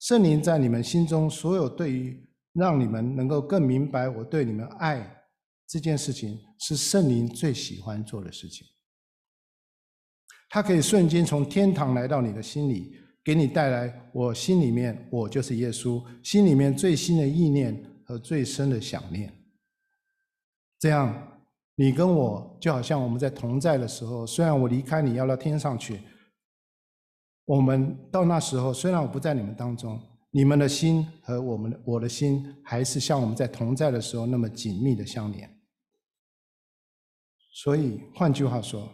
[0.00, 5.24] 圣灵在你们心中，所有对于让你们能够更明白我对你们爱
[5.66, 8.66] 这件事情，是圣灵最喜欢做的事情。
[10.48, 19.32] 他可以瞬间从天堂来到你的心里，给你带来我心里面，我就是耶稣心里面最新的意念和最深的想念。
[20.78, 21.40] 这样，
[21.74, 26.00] 你跟我就好像我们在同在的时候，虽然我离开你要到天上去，
[27.46, 29.98] 我们到那时候，虽然我不在你们当中，
[30.30, 35.50] 你们的心和我们的我的心还是像我们在同在的时候那么紧密的相连。
[37.54, 38.86] 所以，换句话说。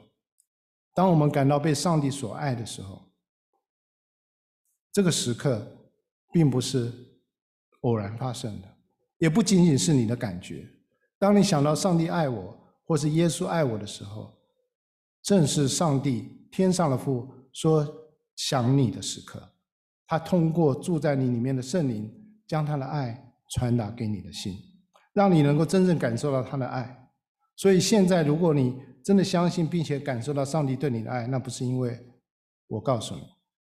[0.92, 3.09] 当我们感到被上帝所爱的时候，
[4.92, 5.66] 这个时刻
[6.32, 6.92] 并不是
[7.82, 8.68] 偶然发生的，
[9.18, 10.68] 也不仅仅是你的感觉。
[11.18, 14.32] 当你想到上帝爱我，或是耶稣爱我的时候，
[15.22, 17.86] 正是上帝天上的父说
[18.36, 19.40] 想你的时刻。
[20.06, 22.12] 他通过住在你里面的圣灵，
[22.48, 24.56] 将他的爱传达给你的心，
[25.12, 27.08] 让你能够真正感受到他的爱。
[27.54, 31.96] 所以现在，如果你真的相信并且感受到上帝对你的爱，那不是因为
[32.66, 33.22] 我告诉你，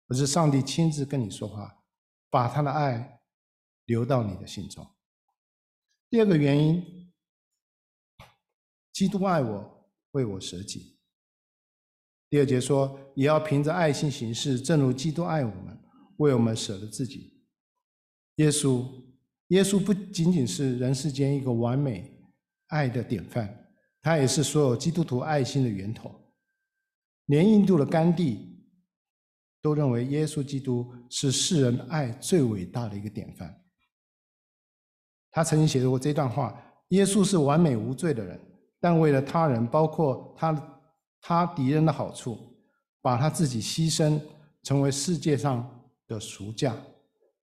[0.08, 1.84] 而是上帝亲自跟你说话，
[2.30, 3.22] 把他的爱
[3.86, 4.86] 流到你的心中。
[6.10, 7.12] 第二个原因，
[8.94, 11.00] 基督爱我，为我舍己。
[12.30, 15.78] 第二节说，也要凭着爱心行事，正如基督爱我们，
[16.18, 17.44] 为我们舍了自己。
[18.36, 18.86] 耶稣，
[19.48, 22.20] 耶稣不仅仅是人世间一个完美
[22.68, 23.62] 爱的典范。
[24.02, 26.32] 他也是所有基督徒爱心的源头，
[27.26, 28.55] 连印度的甘地
[29.66, 33.60] 都认为耶稣基督是世人爱最伟大的一个典范。
[35.32, 36.56] 他曾经写过这段话：
[36.90, 38.40] 耶稣是完美无罪的人，
[38.80, 40.80] 但为了他人，包括他
[41.20, 42.38] 他敌人的好处，
[43.02, 44.22] 把他自己牺牲，
[44.62, 46.78] 成为世界上的赎价。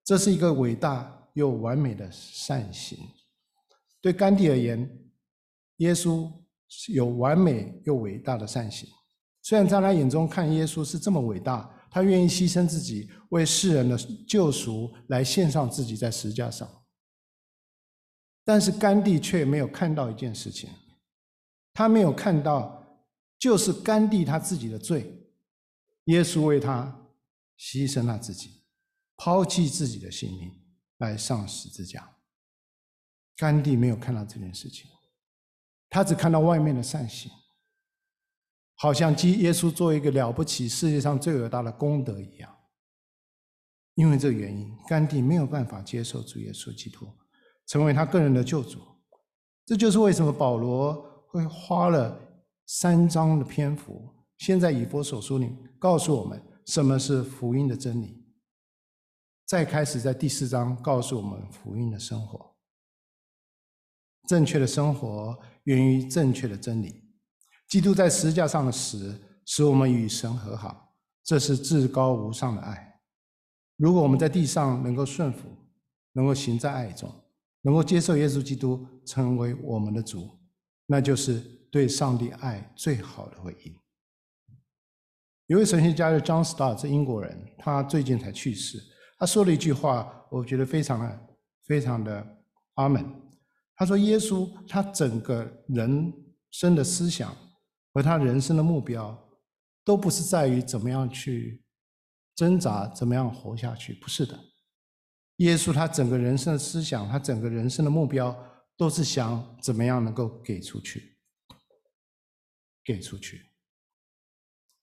[0.04, 2.96] 这是一个伟大又完美的善行。
[4.00, 4.88] 对甘地而言，
[5.78, 6.30] 耶稣
[6.86, 8.88] 有完美又伟大的善行。
[9.42, 16.66] 虽然在他眼中看耶稣是这么伟大，他愿意牺牲自己，为世人的救赎来献上自己在十字架上。
[18.44, 20.70] 但是甘地却没有看到一件事情，
[21.74, 23.04] 他没有看到，
[23.38, 25.28] 就是甘地他自己的罪，
[26.04, 27.12] 耶稣为他
[27.58, 28.62] 牺牲了自己。
[29.14, 30.50] 抛弃自己的性命
[30.96, 32.16] 来上十字架，
[33.36, 34.90] 甘地没有看到这件事情，
[35.88, 37.30] 他只看到外面的善行，
[38.82, 42.52] 好像基耶稣做一个了不起、世界上最伟大的功德一样。
[43.94, 47.06] 因为这个原因，甘地没有办法接受主耶稣基督
[47.68, 48.80] 成为他个人的救主。
[49.64, 50.94] 这就是为什么保罗
[51.28, 52.20] 会花了
[52.66, 58.26] 三章的篇幅，先在以弗所书里告诉我们什么是福音的真理。
[59.46, 62.56] 再开始在第四章告诉我们福音的生活，
[64.26, 67.01] 正确的生活源于正确的真理。
[67.72, 73.00] 基督在十字架上的死，使我们与神和好，这是至高无上的爱。
[73.78, 75.48] 如果我们在地上能够顺服，
[76.12, 77.10] 能够行在爱中，
[77.62, 80.28] 能够接受耶稣基督成为我们的主，
[80.84, 83.74] 那就是对上帝爱最好的回应。
[85.46, 88.78] 有位神学家叫 John Stott，是英国人，他最近才去世。
[89.18, 91.20] 他说了一句话，我觉得非常的、
[91.64, 92.36] 非常的
[92.74, 93.02] 阿门。
[93.74, 96.12] 他说：“耶稣他整个人
[96.50, 97.34] 生的思想
[97.92, 99.30] 和他人生的目标，
[99.84, 101.64] 都不是在于怎么样去
[102.34, 104.38] 挣扎，怎么样活下去，不是的。
[105.36, 108.36] 耶稣他整个人生的思想，他整个人生的目标，
[108.76, 111.16] 都是想怎么样能够给出去，
[112.84, 113.50] 给出去。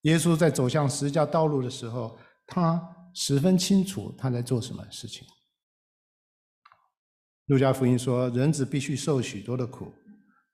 [0.02, 5.28] 耶稣在走向十字架道路的时候，他。”十分清楚他在做什么事情。
[7.48, 9.92] 路加福音说，人子必须受许多的苦，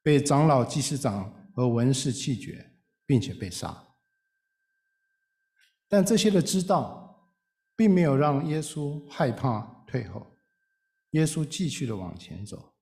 [0.02, 3.96] 被长老、祭司长和文士弃绝，并且被杀。
[5.88, 7.34] 但这些的知道，
[7.76, 10.36] 并没有让耶稣害怕退后。
[11.12, 12.76] 耶稣继续的往前走，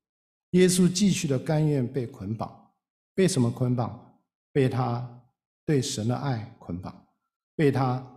[0.50, 2.74] 耶稣继续的甘愿被捆绑。
[3.14, 4.20] 被什么捆绑？
[4.52, 5.24] 被他
[5.64, 7.08] 对神的爱捆绑，
[7.56, 8.10] 被他。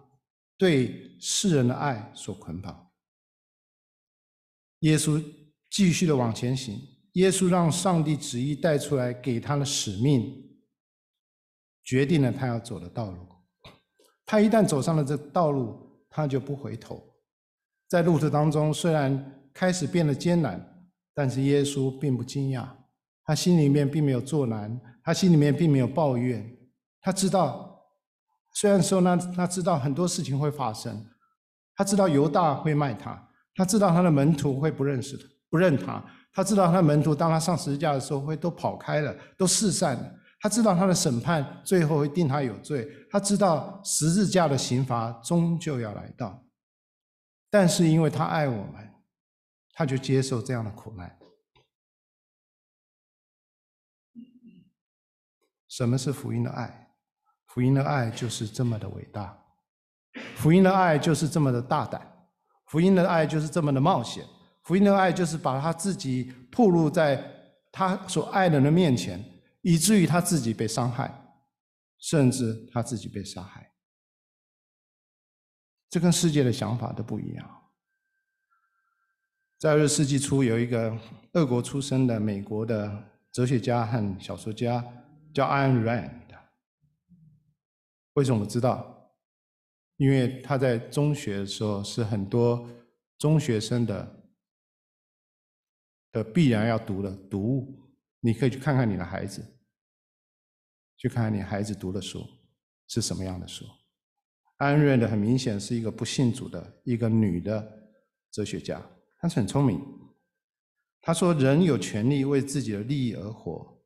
[0.58, 2.90] 对世人的爱所捆绑，
[4.78, 5.22] 耶稣
[5.68, 6.80] 继续的往前行。
[7.12, 10.45] 耶稣让上帝旨意带出来给他的使命，
[11.86, 13.26] 决定了他要走的道路。
[14.26, 15.78] 他一旦走上了这道路，
[16.10, 17.02] 他就不回头。
[17.88, 20.60] 在路途当中，虽然开始变得艰难，
[21.14, 22.68] 但是耶稣并不惊讶，
[23.24, 26.44] 他心里面并没有作难，他心里面并没有抱怨，
[27.00, 27.72] 他知道。
[28.52, 31.06] 虽然说呢，他知道很多事情会发生，
[31.76, 40.12] 他知道犹大会卖他，他知道他的门徒会不认识他，不认他，他知道他的门徒当他上十字架的时候会都跑开了，都四散了。
[40.38, 46.44] 他知道他的审判最后会定他有罪，他知道十字架的刑罚终究要来到，
[47.50, 48.94] 但是因为他爱我们，
[49.72, 51.18] 他就接受这样的苦难。
[55.68, 56.94] 什么是福音的爱？
[57.46, 59.42] 福音的爱就是这么的伟大，
[60.36, 62.28] 福音的爱就是这么的大胆，
[62.66, 64.24] 福音的爱就是这么的冒险，
[64.62, 67.22] 福音的爱就是把他自己暴露在
[67.72, 69.22] 他所爱的人面前，
[69.68, 71.12] 以至于他自己被伤害，
[71.98, 73.74] 甚至他自己被杀害。
[75.90, 77.62] 这跟世界的想法都不一样。
[79.58, 80.96] 在二十世纪初，有一个
[81.32, 84.84] 俄国出生的美国的哲学家和小说家，
[85.34, 86.36] 叫安·兰德。
[88.12, 89.10] 为什么我知道？
[89.96, 92.70] 因为他在中学的时候是很多
[93.18, 94.30] 中学生的
[96.12, 97.82] 的必然要读的读物。
[98.20, 99.55] 你可以去看看你的孩子，
[100.96, 102.26] 去看看你孩子读的书
[102.88, 103.64] 是什么样的书。
[104.56, 107.90] 安瑞的很明显是一个不信主的一个女的
[108.30, 108.80] 哲学家，
[109.18, 109.80] 她是很聪明。
[111.00, 113.84] 她说：“人有权利为自己的利益而活，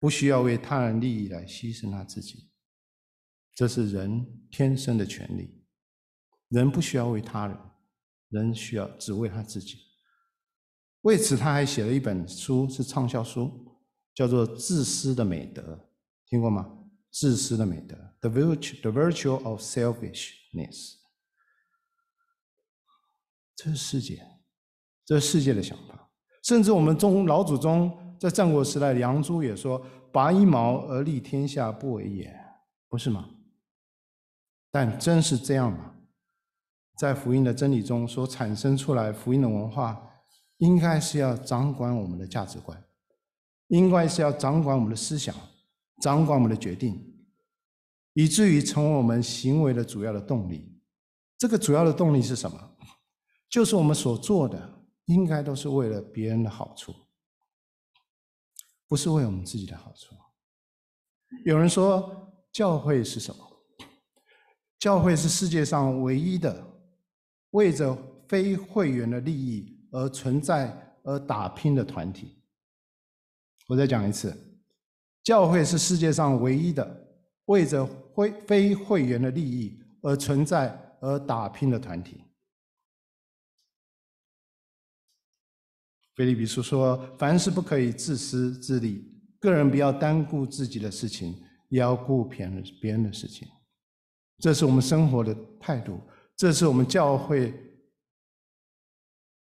[0.00, 2.50] 不需要为他人利益来牺牲他自己。”
[3.54, 5.62] 这是人天生的权利，
[6.48, 7.58] 人不需要为他人，
[8.30, 9.76] 人需要只为他自己。
[11.02, 13.78] 为此，他还写了一本书，是畅销书，
[14.14, 15.62] 叫做《自私的美德》，
[16.28, 16.74] 听过吗？
[17.10, 20.14] 自私的美德，《The Virtue The Virtue of Selfishness》，
[23.56, 24.22] 这是世界，
[25.04, 26.10] 这是世界的想法。
[26.42, 32.34] 甚至我们中老祖宗在战国时代，杨朱也说：“拔一毛而利天下，不为也。”
[32.88, 33.28] 不是吗？
[34.70, 35.94] 但真是这样吗？
[36.98, 40.10] 在福音的真理中所产生出来，福音的文化，
[40.58, 42.82] 应该是要掌管我们的价值观，
[43.68, 45.34] 应该是要掌管我们的思想，
[46.00, 47.26] 掌管我们的决定，
[48.14, 50.80] 以至于成为我们行为的主要的动力。
[51.36, 52.76] 这个主要的动力是什么？
[53.48, 56.94] 就是我们所做的，应该都是为了别人的好处，
[58.86, 60.14] 不是为我们自己的好处。
[61.44, 63.44] 有人说，教会是什么？
[64.78, 66.66] 教会是世界上唯一的。
[67.52, 67.96] 为着
[68.28, 72.44] 非会员的利益而存在而打拼的团体。
[73.66, 74.47] 我再讲一次，
[75.28, 77.06] 教会是世界上唯一的
[77.48, 77.84] 为着
[78.16, 82.24] 非非会员的利益而存在而打拼的团体。
[86.14, 89.04] 腓利比书说：“凡事不可以自私自利，
[89.38, 93.46] 个人不要单顾自己的事情，也要顾别人别人的事情。”
[94.40, 96.00] 这是我们生活的态度。
[96.36, 97.52] 这是我们教会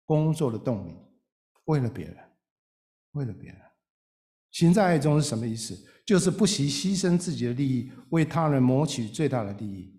[0.06, 0.98] 工作的动力，
[1.66, 2.18] 为了别人，
[3.12, 3.62] 为了别人，
[4.58, 5.78] 行在爱中是什么意思？
[6.04, 9.96] 就是不惜牺牲自己的利益，为他人谋取最大的利益。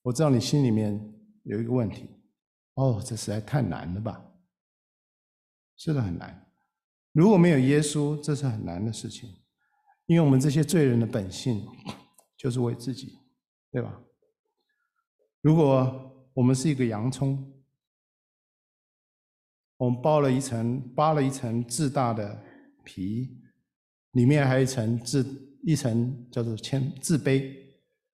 [0.00, 0.98] 我知道你心里面
[1.42, 2.08] 有一个问题，
[2.72, 4.24] 哦，这实在太难了吧？
[5.76, 6.50] 是的，很难。
[7.12, 9.28] 如果没有耶稣，这是很难的事情，
[10.06, 11.68] 因为我们这些罪人的本性
[12.38, 13.18] 就是为自己。
[13.70, 14.02] 对吧？
[15.42, 17.59] 如果我们是一个洋葱，
[19.80, 22.38] 我们包了一层，扒了一层自大的
[22.84, 23.30] 皮，
[24.12, 25.24] 里面还有一层自
[25.62, 27.50] 一层叫做谦自卑，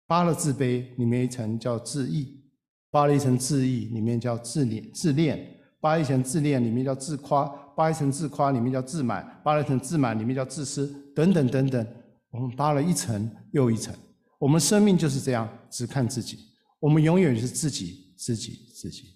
[0.07, 2.43] 扒了自卑，里面一层叫自义，
[2.89, 5.39] 扒了一层自义，里面叫自恋自恋，
[5.80, 7.45] 扒一层自恋，里面叫自夸，
[7.78, 11.88] 扒一层自夸，里面叫自满，扒了一层自满，里面叫自私，等等等等，
[12.32, 13.93] 我们扒了一层又一层。
[14.39, 16.39] 我们生命就是这样，只看自己。
[16.80, 19.11] 我们永远是自己、自己、自己。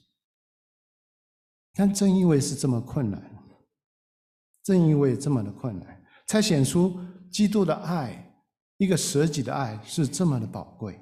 [1.76, 3.22] 但正因为是这么困难，
[4.64, 7.00] 正因为这么的困难，才显出
[7.30, 8.34] 基督的爱，
[8.78, 11.00] 一个舍己的爱是这么的宝贵。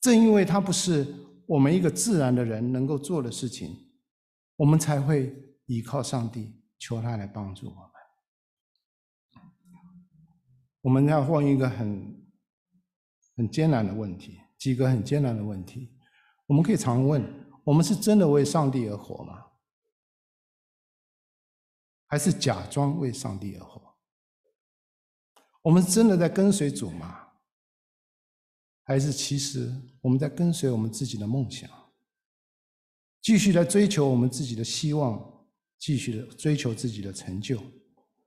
[0.00, 1.14] 正因为它不是
[1.46, 3.76] 我们一个自然的人能够做的事情，
[4.56, 5.34] 我们才会
[5.66, 7.82] 依靠上帝，求他来帮助我们。
[10.80, 12.22] 我们要问一个很。
[13.36, 15.98] 很艰难的问题，几个很艰难的问题，
[16.46, 17.20] 我们可以常问：
[17.64, 19.43] 我们是真的为上帝而活吗？
[22.14, 23.82] 还是假装为上帝而活？
[25.62, 27.26] 我们真的在跟随主吗？
[28.84, 31.68] 还是其实我们在跟随我们自己的梦想，
[33.20, 35.44] 继续来追求我们自己的希望，
[35.76, 37.60] 继续的追求自己的成就，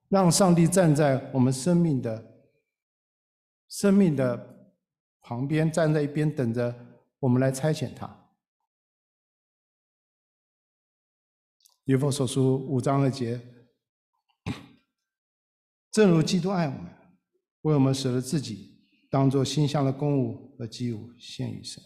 [0.09, 2.43] 让上帝站在我们生命的
[3.69, 4.57] 生命的。
[5.21, 6.73] 旁边站在一边等着
[7.19, 8.29] 我们来差遣他。
[11.83, 13.37] 以弗所书五章二节，
[15.97, 16.91] 正如基督爱我们，
[17.61, 18.77] 为我们舍了自己，
[19.09, 21.83] 当作馨香的供物和祭物献与神。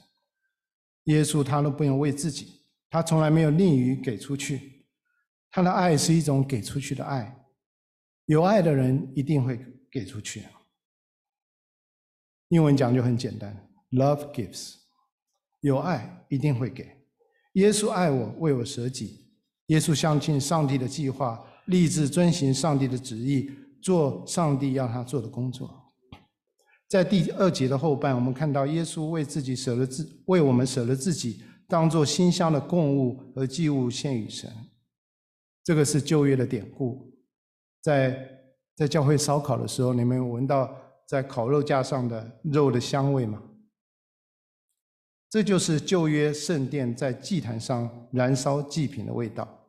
[1.05, 4.85] 耶稣他都不用为自己，他从来没有吝于给出去，
[5.49, 7.41] 他的爱是一种给出去的爱，
[8.25, 9.57] 有爱的人一定会
[9.89, 10.43] 给出去。
[12.49, 14.73] 英文讲就很简单，Love gives，
[15.61, 16.85] 有爱一定会给。
[17.53, 19.31] 耶稣爱我，为我舍己。
[19.67, 23.49] 耶稣相信上帝的计划，立志遵行上帝的旨意，
[23.81, 25.91] 做上帝要他做的工作。
[26.87, 34.51] 在第二节的后半，我们看到耶稣为自己舍了自，为我们舍了自己，当做馨香的供物和祭物献与神。
[35.63, 37.13] 这个是旧约的典故，
[37.81, 38.29] 在
[38.75, 40.77] 在教会烧烤的时候，你们有闻到？
[41.07, 43.43] 在烤肉架上的肉的香味吗？
[45.29, 49.67] 这就是旧约圣殿在祭坛上燃烧祭品的味道。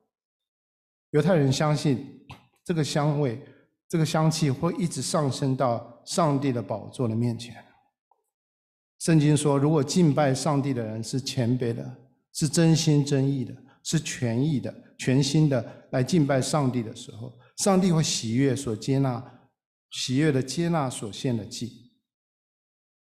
[1.10, 2.24] 犹太人相信
[2.64, 3.44] 这个香味、
[3.92, 7.54] 这个香气会一直上升到上帝的宝座的面前。
[8.98, 11.94] 圣经说，如果敬拜上帝的人是谦卑的、
[12.32, 19.22] 是真心真意的、是全意的、全心的来敬拜上帝的时候，上帝会喜悦所接纳。
[19.90, 21.92] 喜悦的接纳所献的祭，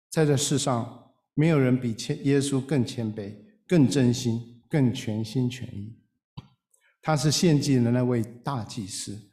[0.09, 3.31] 在这世上，没有人比谦耶稣更谦卑、
[3.67, 6.01] 更真心、更全心全意。
[6.99, 9.28] 他是献祭的那位大祭司，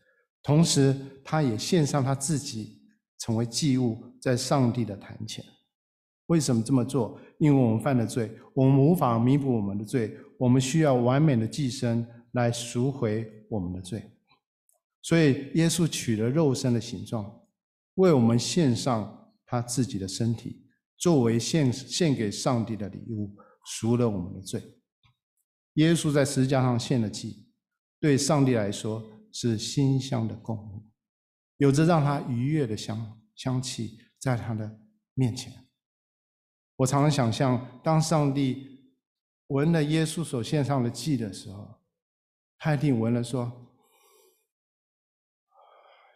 [0.47, 0.95] 同时
[1.25, 2.81] 他也献上他自己，
[3.19, 5.45] 成为祭物，在上帝的坛前。
[6.27, 7.21] 为什么这么做？
[7.39, 14.09] 因为我们犯了罪，我们无法弥补我们的罪，我们需要完美的祭牲来赎回我们的罪。
[15.03, 17.41] 所以耶稣取了肉身的形状，
[17.95, 20.65] 为我们献上他自己的身体，
[20.97, 23.35] 作为献献给上帝的礼物，
[23.65, 24.63] 赎了我们的罪。
[25.75, 27.49] 耶稣在十字架上献了祭，
[28.01, 29.03] 对上帝来说
[29.39, 30.91] 是馨香的供物，
[31.59, 34.81] 有着让他愉悦的香香气，在他的
[35.13, 35.53] 面前。
[36.77, 38.95] 我常常想象，当上帝
[39.49, 41.83] 闻了耶稣所献上的祭的时候，
[42.57, 43.77] 他一定闻了说，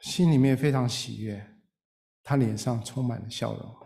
[0.00, 1.60] 心里面非常喜悦，
[2.22, 3.76] 他脸上充满了笑容。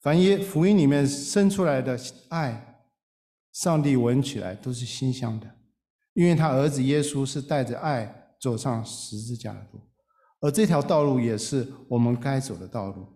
[0.00, 1.96] 凡耶福音里面生出来的
[2.30, 2.88] 爱，
[3.52, 5.60] 上帝闻起来都是馨香的，
[6.14, 9.80] 因为他儿子耶稣是带着爱走上十字架的路，
[10.40, 13.06] 而这条道路也是我们该走的道路。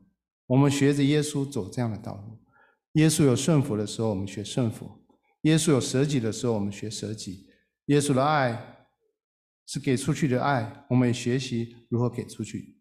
[0.47, 2.39] 我们学着耶稣走这样的道路。
[2.95, 4.87] 耶稣有顺服的时候，我们学顺服；
[5.43, 7.47] 耶稣有舍己的时候，我们学舍己。
[7.87, 8.87] 耶稣的爱
[9.67, 12.77] 是给出去的爱，我们也学习如何给出去。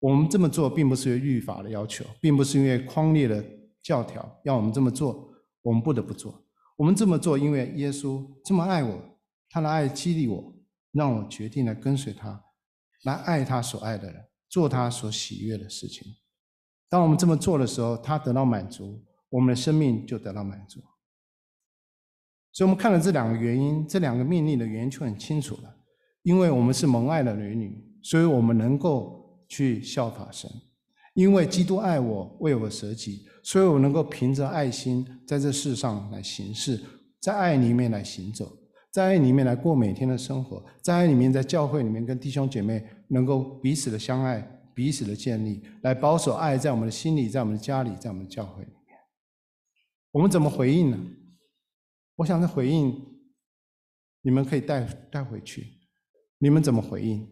[0.00, 3.44] 我们这么做，并不是有律法的要求，并不是因为匡列的
[3.82, 5.30] 教条要我们这么做，
[5.62, 6.42] 我们不得不做。
[6.76, 8.98] 我们这么做，因为耶稣这么爱我，
[9.50, 10.54] 他的爱激励我，
[10.92, 12.42] 让我决定来跟随他，
[13.02, 16.06] 来爱他所爱的人，做他所喜悦的事情。
[16.88, 20.80] 当我们这么做的时候，他得到满足，我们的生命就得到满足。
[22.52, 25.76] 所以，我们看了这两个原因，这两个命令的原因就很清楚了。
[26.22, 30.50] 因为我们是蒙爱的儿女，所以我们能够去效法神。
[31.14, 36.80] 因为基督爱我，为我舍己，所以我能够凭着爱心在这世上来行事，
[37.20, 38.56] 在爱里面来行走，
[38.90, 44.56] 在爱里面来过每天的生活，在爱里面在教会里面跟弟兄姐妹能够彼此的相爱。
[44.72, 48.96] 彼此的建立，来保守爱在我们的心里，在我们的家里，在我们的教会里面。
[50.12, 50.98] 我们怎么回应呢？
[52.14, 52.94] 我想这回应，
[54.22, 55.66] 你们可以带带回去。
[56.38, 57.28] 你们怎么回应？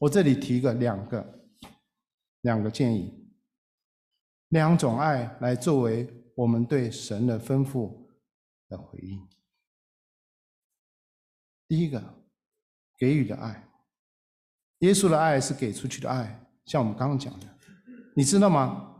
[0.00, 1.44] 我这里提个两个
[2.40, 3.30] 两个建议，
[4.48, 8.08] 两种爱来作为我们对神的吩咐
[8.68, 9.20] 的回应。
[11.68, 12.02] 第一个，
[12.98, 13.68] 给予的爱，
[14.78, 16.48] 耶稣的爱是给出去的爱。
[16.64, 17.46] 像我们刚刚讲的，
[18.16, 18.96] 你知道吗？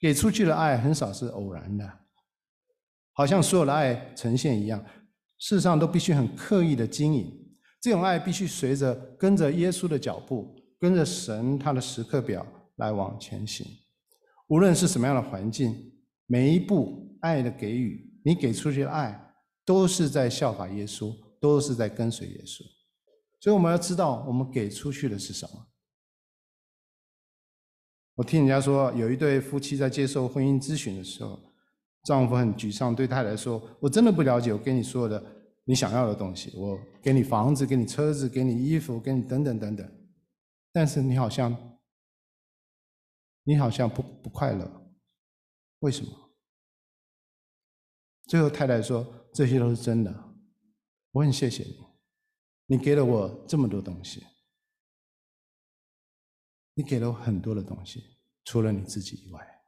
[0.00, 2.00] 给出去的爱很少是偶然的，
[3.12, 4.84] 好像所有的爱呈现一样，
[5.38, 7.32] 事实上都必须很刻意的经营。
[7.80, 12.44] 这种爱必须随着跟着耶稣的脚步，跟着神他的时刻表
[12.76, 13.64] 来往前行。
[14.48, 15.72] 无论是什么样的环境，
[16.26, 19.34] 每一步爱的给予，你给出去的爱，
[19.64, 21.12] 都是在效法耶稣，
[21.42, 22.62] 都是在跟随耶稣。
[23.40, 25.66] 所以我们要知道，我们给出去的是什么。
[28.14, 31.40] 我听人家说，有一对夫妻在接受婚姻咨询的时候，
[32.04, 35.20] 丈夫很沮丧，对太太说：“我真的不了解，我给你说的
[35.64, 39.92] 你想要的东西，我给你房子，给你车子，给你衣服，给你等等等等，
[40.72, 41.80] 但是你好像，
[43.42, 44.94] 你好像不不快乐，
[45.80, 46.12] 为什么？”
[48.28, 50.31] 最后太太说：“这些都是真的，
[51.12, 51.86] 我很谢谢你，
[52.66, 54.26] 你给了我这么多东西。”
[56.74, 59.62] 你给了我很多的东西，除了你自己以外，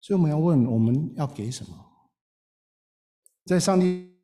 [0.00, 2.10] 所以我们要问：我们要给什么？
[3.44, 4.19] 在上帝，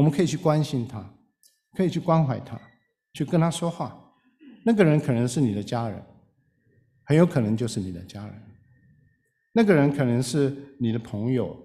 [0.00, 1.14] 我们可以去关心他，
[1.76, 2.58] 可以去关怀他，
[3.12, 4.14] 去跟他说话。
[4.64, 6.02] 那个人可能是你的家人。
[7.04, 8.42] 很有可能就是你的家人，
[9.52, 11.60] 那个人可能是你的朋友，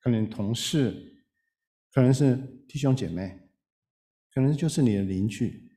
[0.00, 0.94] 可能同事，
[1.92, 2.36] 可能是
[2.68, 3.36] 弟兄姐妹，
[4.32, 5.72] 可能就是你的邻居。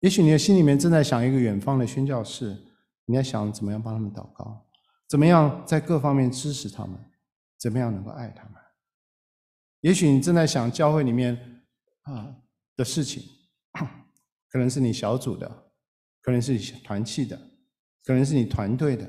[0.00, 2.54] 也许你的心里面正在想一个远方的宣教士，
[3.06, 4.66] 你在想怎么样帮他们祷告，
[5.08, 6.98] 怎么样在各方面支持他们，
[7.58, 8.54] 怎么样能够爱他们。
[9.80, 11.62] 也许你正在想教会里面
[12.02, 12.36] 啊
[12.76, 13.22] 的事情，
[14.50, 15.66] 可能是你小组的。
[16.22, 17.34] 可能是团契的，
[18.04, 19.08] 可能是你团队的，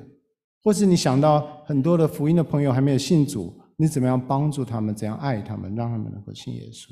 [0.64, 4.96] 或是你想到很多的福音的朋友还没有信主，你怎么样帮助他们？
[4.96, 6.88] 怎样爱他们，让他们能够信耶稣？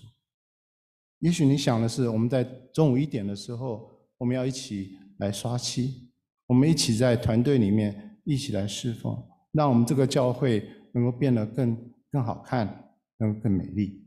[1.19, 6.11] 也许你想的是，我们在中午一点的时候，我们要一起来刷漆，
[6.47, 9.17] 我们一起在团队里面一起来侍奉，
[9.53, 12.88] 让我们这个教会能够变得更更好看，
[13.19, 14.05] 能够更美丽。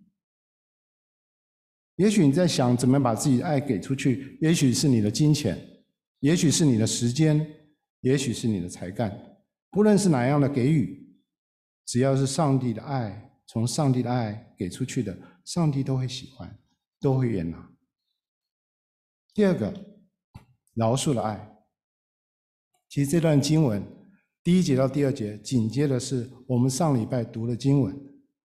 [1.97, 5.69] 也许你在想怎么把自己的爱给出去，也许是你的金钱。
[6.21, 7.45] 也许是你的时间，
[8.03, 9.13] 也许是你的才干，
[9.71, 11.13] 不论是哪样的给予，
[11.85, 16.57] 只要是上帝的爱，从上帝的爱给出去的，上帝都会喜欢，
[17.01, 17.73] 都会悦纳。
[19.35, 19.99] 第二个，
[20.75, 21.59] 饶恕的爱。
[22.89, 23.83] 其实这段经文
[24.45, 27.99] 第一节到第二节紧接着是我们上礼拜读的经文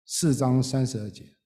[0.08, 1.36] 四章三十二节，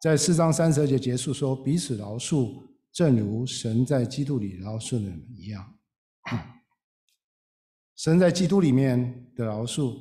[0.00, 5.78] 在四章三十二节结束说彼此饶恕，正如神在基督里饶恕了你们一样。
[7.94, 9.96] 神在基督里面的饶恕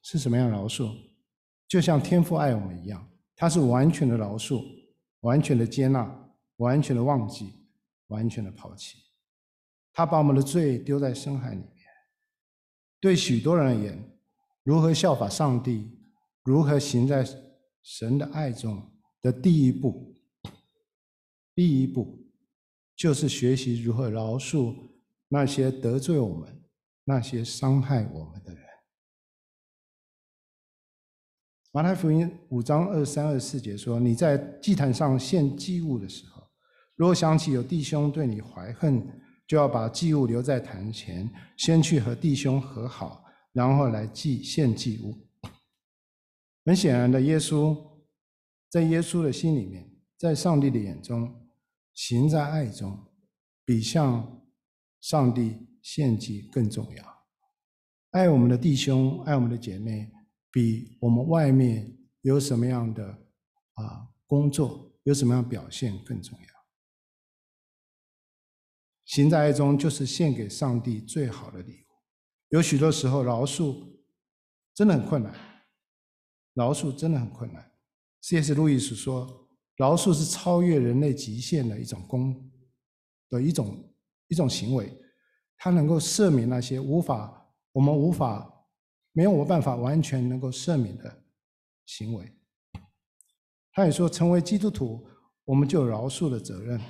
[0.00, 0.96] 是什么样饶恕？
[1.66, 3.04] 就像天父爱我们一样，
[3.34, 4.64] 他是完全的饶恕，
[5.20, 7.52] 完全的接纳，完全的忘记，
[8.06, 8.98] 完全的抛弃。
[9.92, 11.68] 他把我们的罪丢在深海里面。
[13.00, 14.18] 对许多人而言，
[14.62, 15.98] 如何效法上帝，
[16.44, 17.26] 如何行在
[17.82, 18.92] 神的爱中
[19.22, 20.14] 的第一步，
[21.54, 22.26] 第一步
[22.94, 24.76] 就是学习如何饶恕
[25.28, 26.62] 那些得罪我们、
[27.04, 28.62] 那些伤害我们的人。
[31.72, 36.46] 马太福音五章二三二四节说：“你在祭坛上献祭物的时候，
[36.94, 39.02] 若想起有弟兄对你怀恨，
[39.46, 45.18] 就要把祭物留在坛前，先去和弟兄和好，然后来祭献祭物。”
[46.64, 47.76] 很显然的，耶稣
[48.70, 51.48] 在耶稣的心里面，在上帝的眼中，
[51.92, 53.12] 行在爱中，
[53.64, 54.46] 比向
[55.00, 57.24] 上帝献祭更重要。
[58.10, 60.10] 爱我们的弟兄，爱我们的姐妹。
[60.50, 63.04] 比我们外面有什么样的
[63.72, 66.46] 啊工作，有什么样表现更重要。
[69.04, 71.86] 行在爱中，就是献给上帝最好的礼物。
[72.50, 73.98] 有许多时候，饶恕
[74.72, 75.34] 真的很困难，
[76.54, 77.70] 饶恕真的很困难。
[78.22, 78.54] C.S.
[78.54, 82.50] 路易斯说，饶恕是超越人类极限的一种功
[83.28, 83.94] 的一种
[84.28, 84.90] 一种行为，
[85.58, 88.50] 它能够赦免那些无法我们无法。
[89.16, 91.22] 没有办法完全能够赦免的
[91.86, 92.32] 行为。
[93.72, 95.06] 他也说，成为基督徒，
[95.44, 96.80] 我们就有饶恕的责任。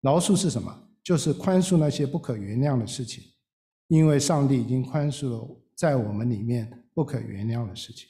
[0.00, 0.88] 饶恕是什么？
[1.02, 3.24] 就是宽恕那些不可原谅的事情，
[3.88, 8.08] 因为上帝已经宽恕了在我们里面不可原谅的事情。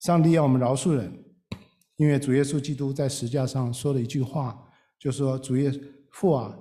[0.00, 1.24] 上帝要我们饶恕人，
[1.96, 5.72] 因为主耶稣基督在十字架上说了一句话，就说：“主耶
[6.10, 6.56] 父啊，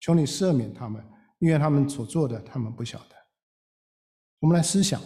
[0.00, 1.04] 求你赦免他们，
[1.38, 3.16] 因为他们所做的，他们不晓得。”
[4.40, 5.00] 我们来思想，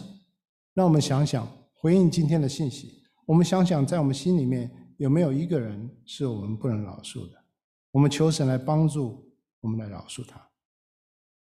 [0.73, 3.03] 让我们想想回应今天的信息。
[3.25, 7.43] 我们想想，在我们心里面有没有一个人是我们不能饶恕的？
[7.91, 9.31] 我们求神来帮助
[9.61, 10.49] 我们来饶恕他。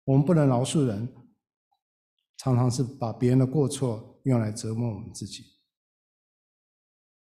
[0.05, 1.09] 我们不能饶恕人，
[2.39, 5.45] 常常是把别人的过错用来折磨我们自己。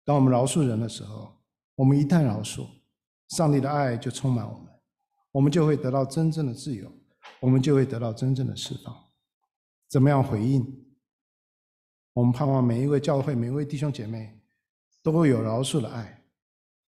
[0.04, 1.40] 当我们饶恕人的时候，
[1.74, 2.66] 我们一旦饶恕，
[3.28, 4.68] 上帝的爱就充满我们，
[5.30, 6.92] 我们就会得到真正的自由，
[7.40, 8.94] 我们就会得到真正的释放。
[9.88, 10.64] 怎么样回应？
[12.14, 14.38] 我们盼望每一位教会、每一位弟兄姐妹
[15.02, 16.24] 都会有饶恕的爱，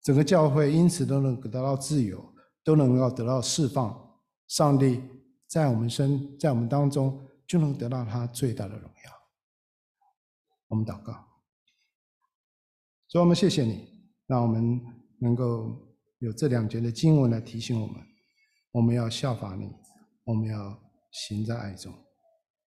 [0.02, 2.34] 整个教会因此都能得到自由，
[2.64, 4.20] 都能够得到释放。
[4.48, 5.04] 上帝
[5.48, 9.12] 在我们身，在我们当中，就能得到他最大的荣耀。
[10.68, 11.14] 我们祷告，
[13.12, 13.90] 所以我们谢谢你，
[14.26, 14.80] 让我们
[15.20, 15.78] 能够
[16.20, 18.02] 有这两节的经文来提醒我们：
[18.72, 19.70] 我们要效法你，
[20.24, 20.82] 我们要
[21.12, 21.94] 行在爱中。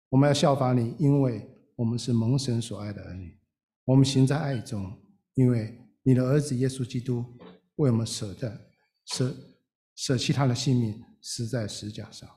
[0.09, 3.37] 我们要效法你，因为我们是蒙神所爱的儿女。
[3.85, 4.99] 我们行在爱中，
[5.35, 7.23] 因为你的儿子耶稣基督
[7.75, 8.71] 为我们舍的
[9.05, 9.35] 舍
[9.93, 12.27] 舍弃他的性命，死在十架上。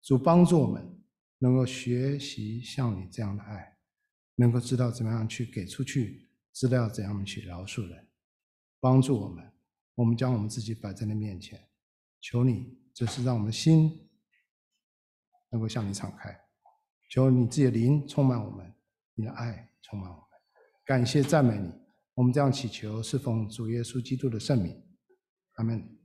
[0.00, 0.82] 主帮助我们，
[1.40, 3.76] 能够学习像你这样的爱，
[4.36, 8.08] 能够知道怎么样去给出去，知道怎样去饶恕人。
[8.80, 9.52] 帮助我们，
[9.94, 11.68] 我们将我们自己摆在你面前，
[12.20, 14.08] 求你，就是让我们心
[15.50, 16.38] 能够向你敞开。
[17.10, 18.72] 求你自己的灵充满我们，
[19.14, 20.24] 你的爱充满我们。
[20.84, 21.72] 感谢赞美你，
[22.14, 24.80] 我们这样祈求，是奉主耶稣基督的圣名，
[25.54, 25.97] 阿门。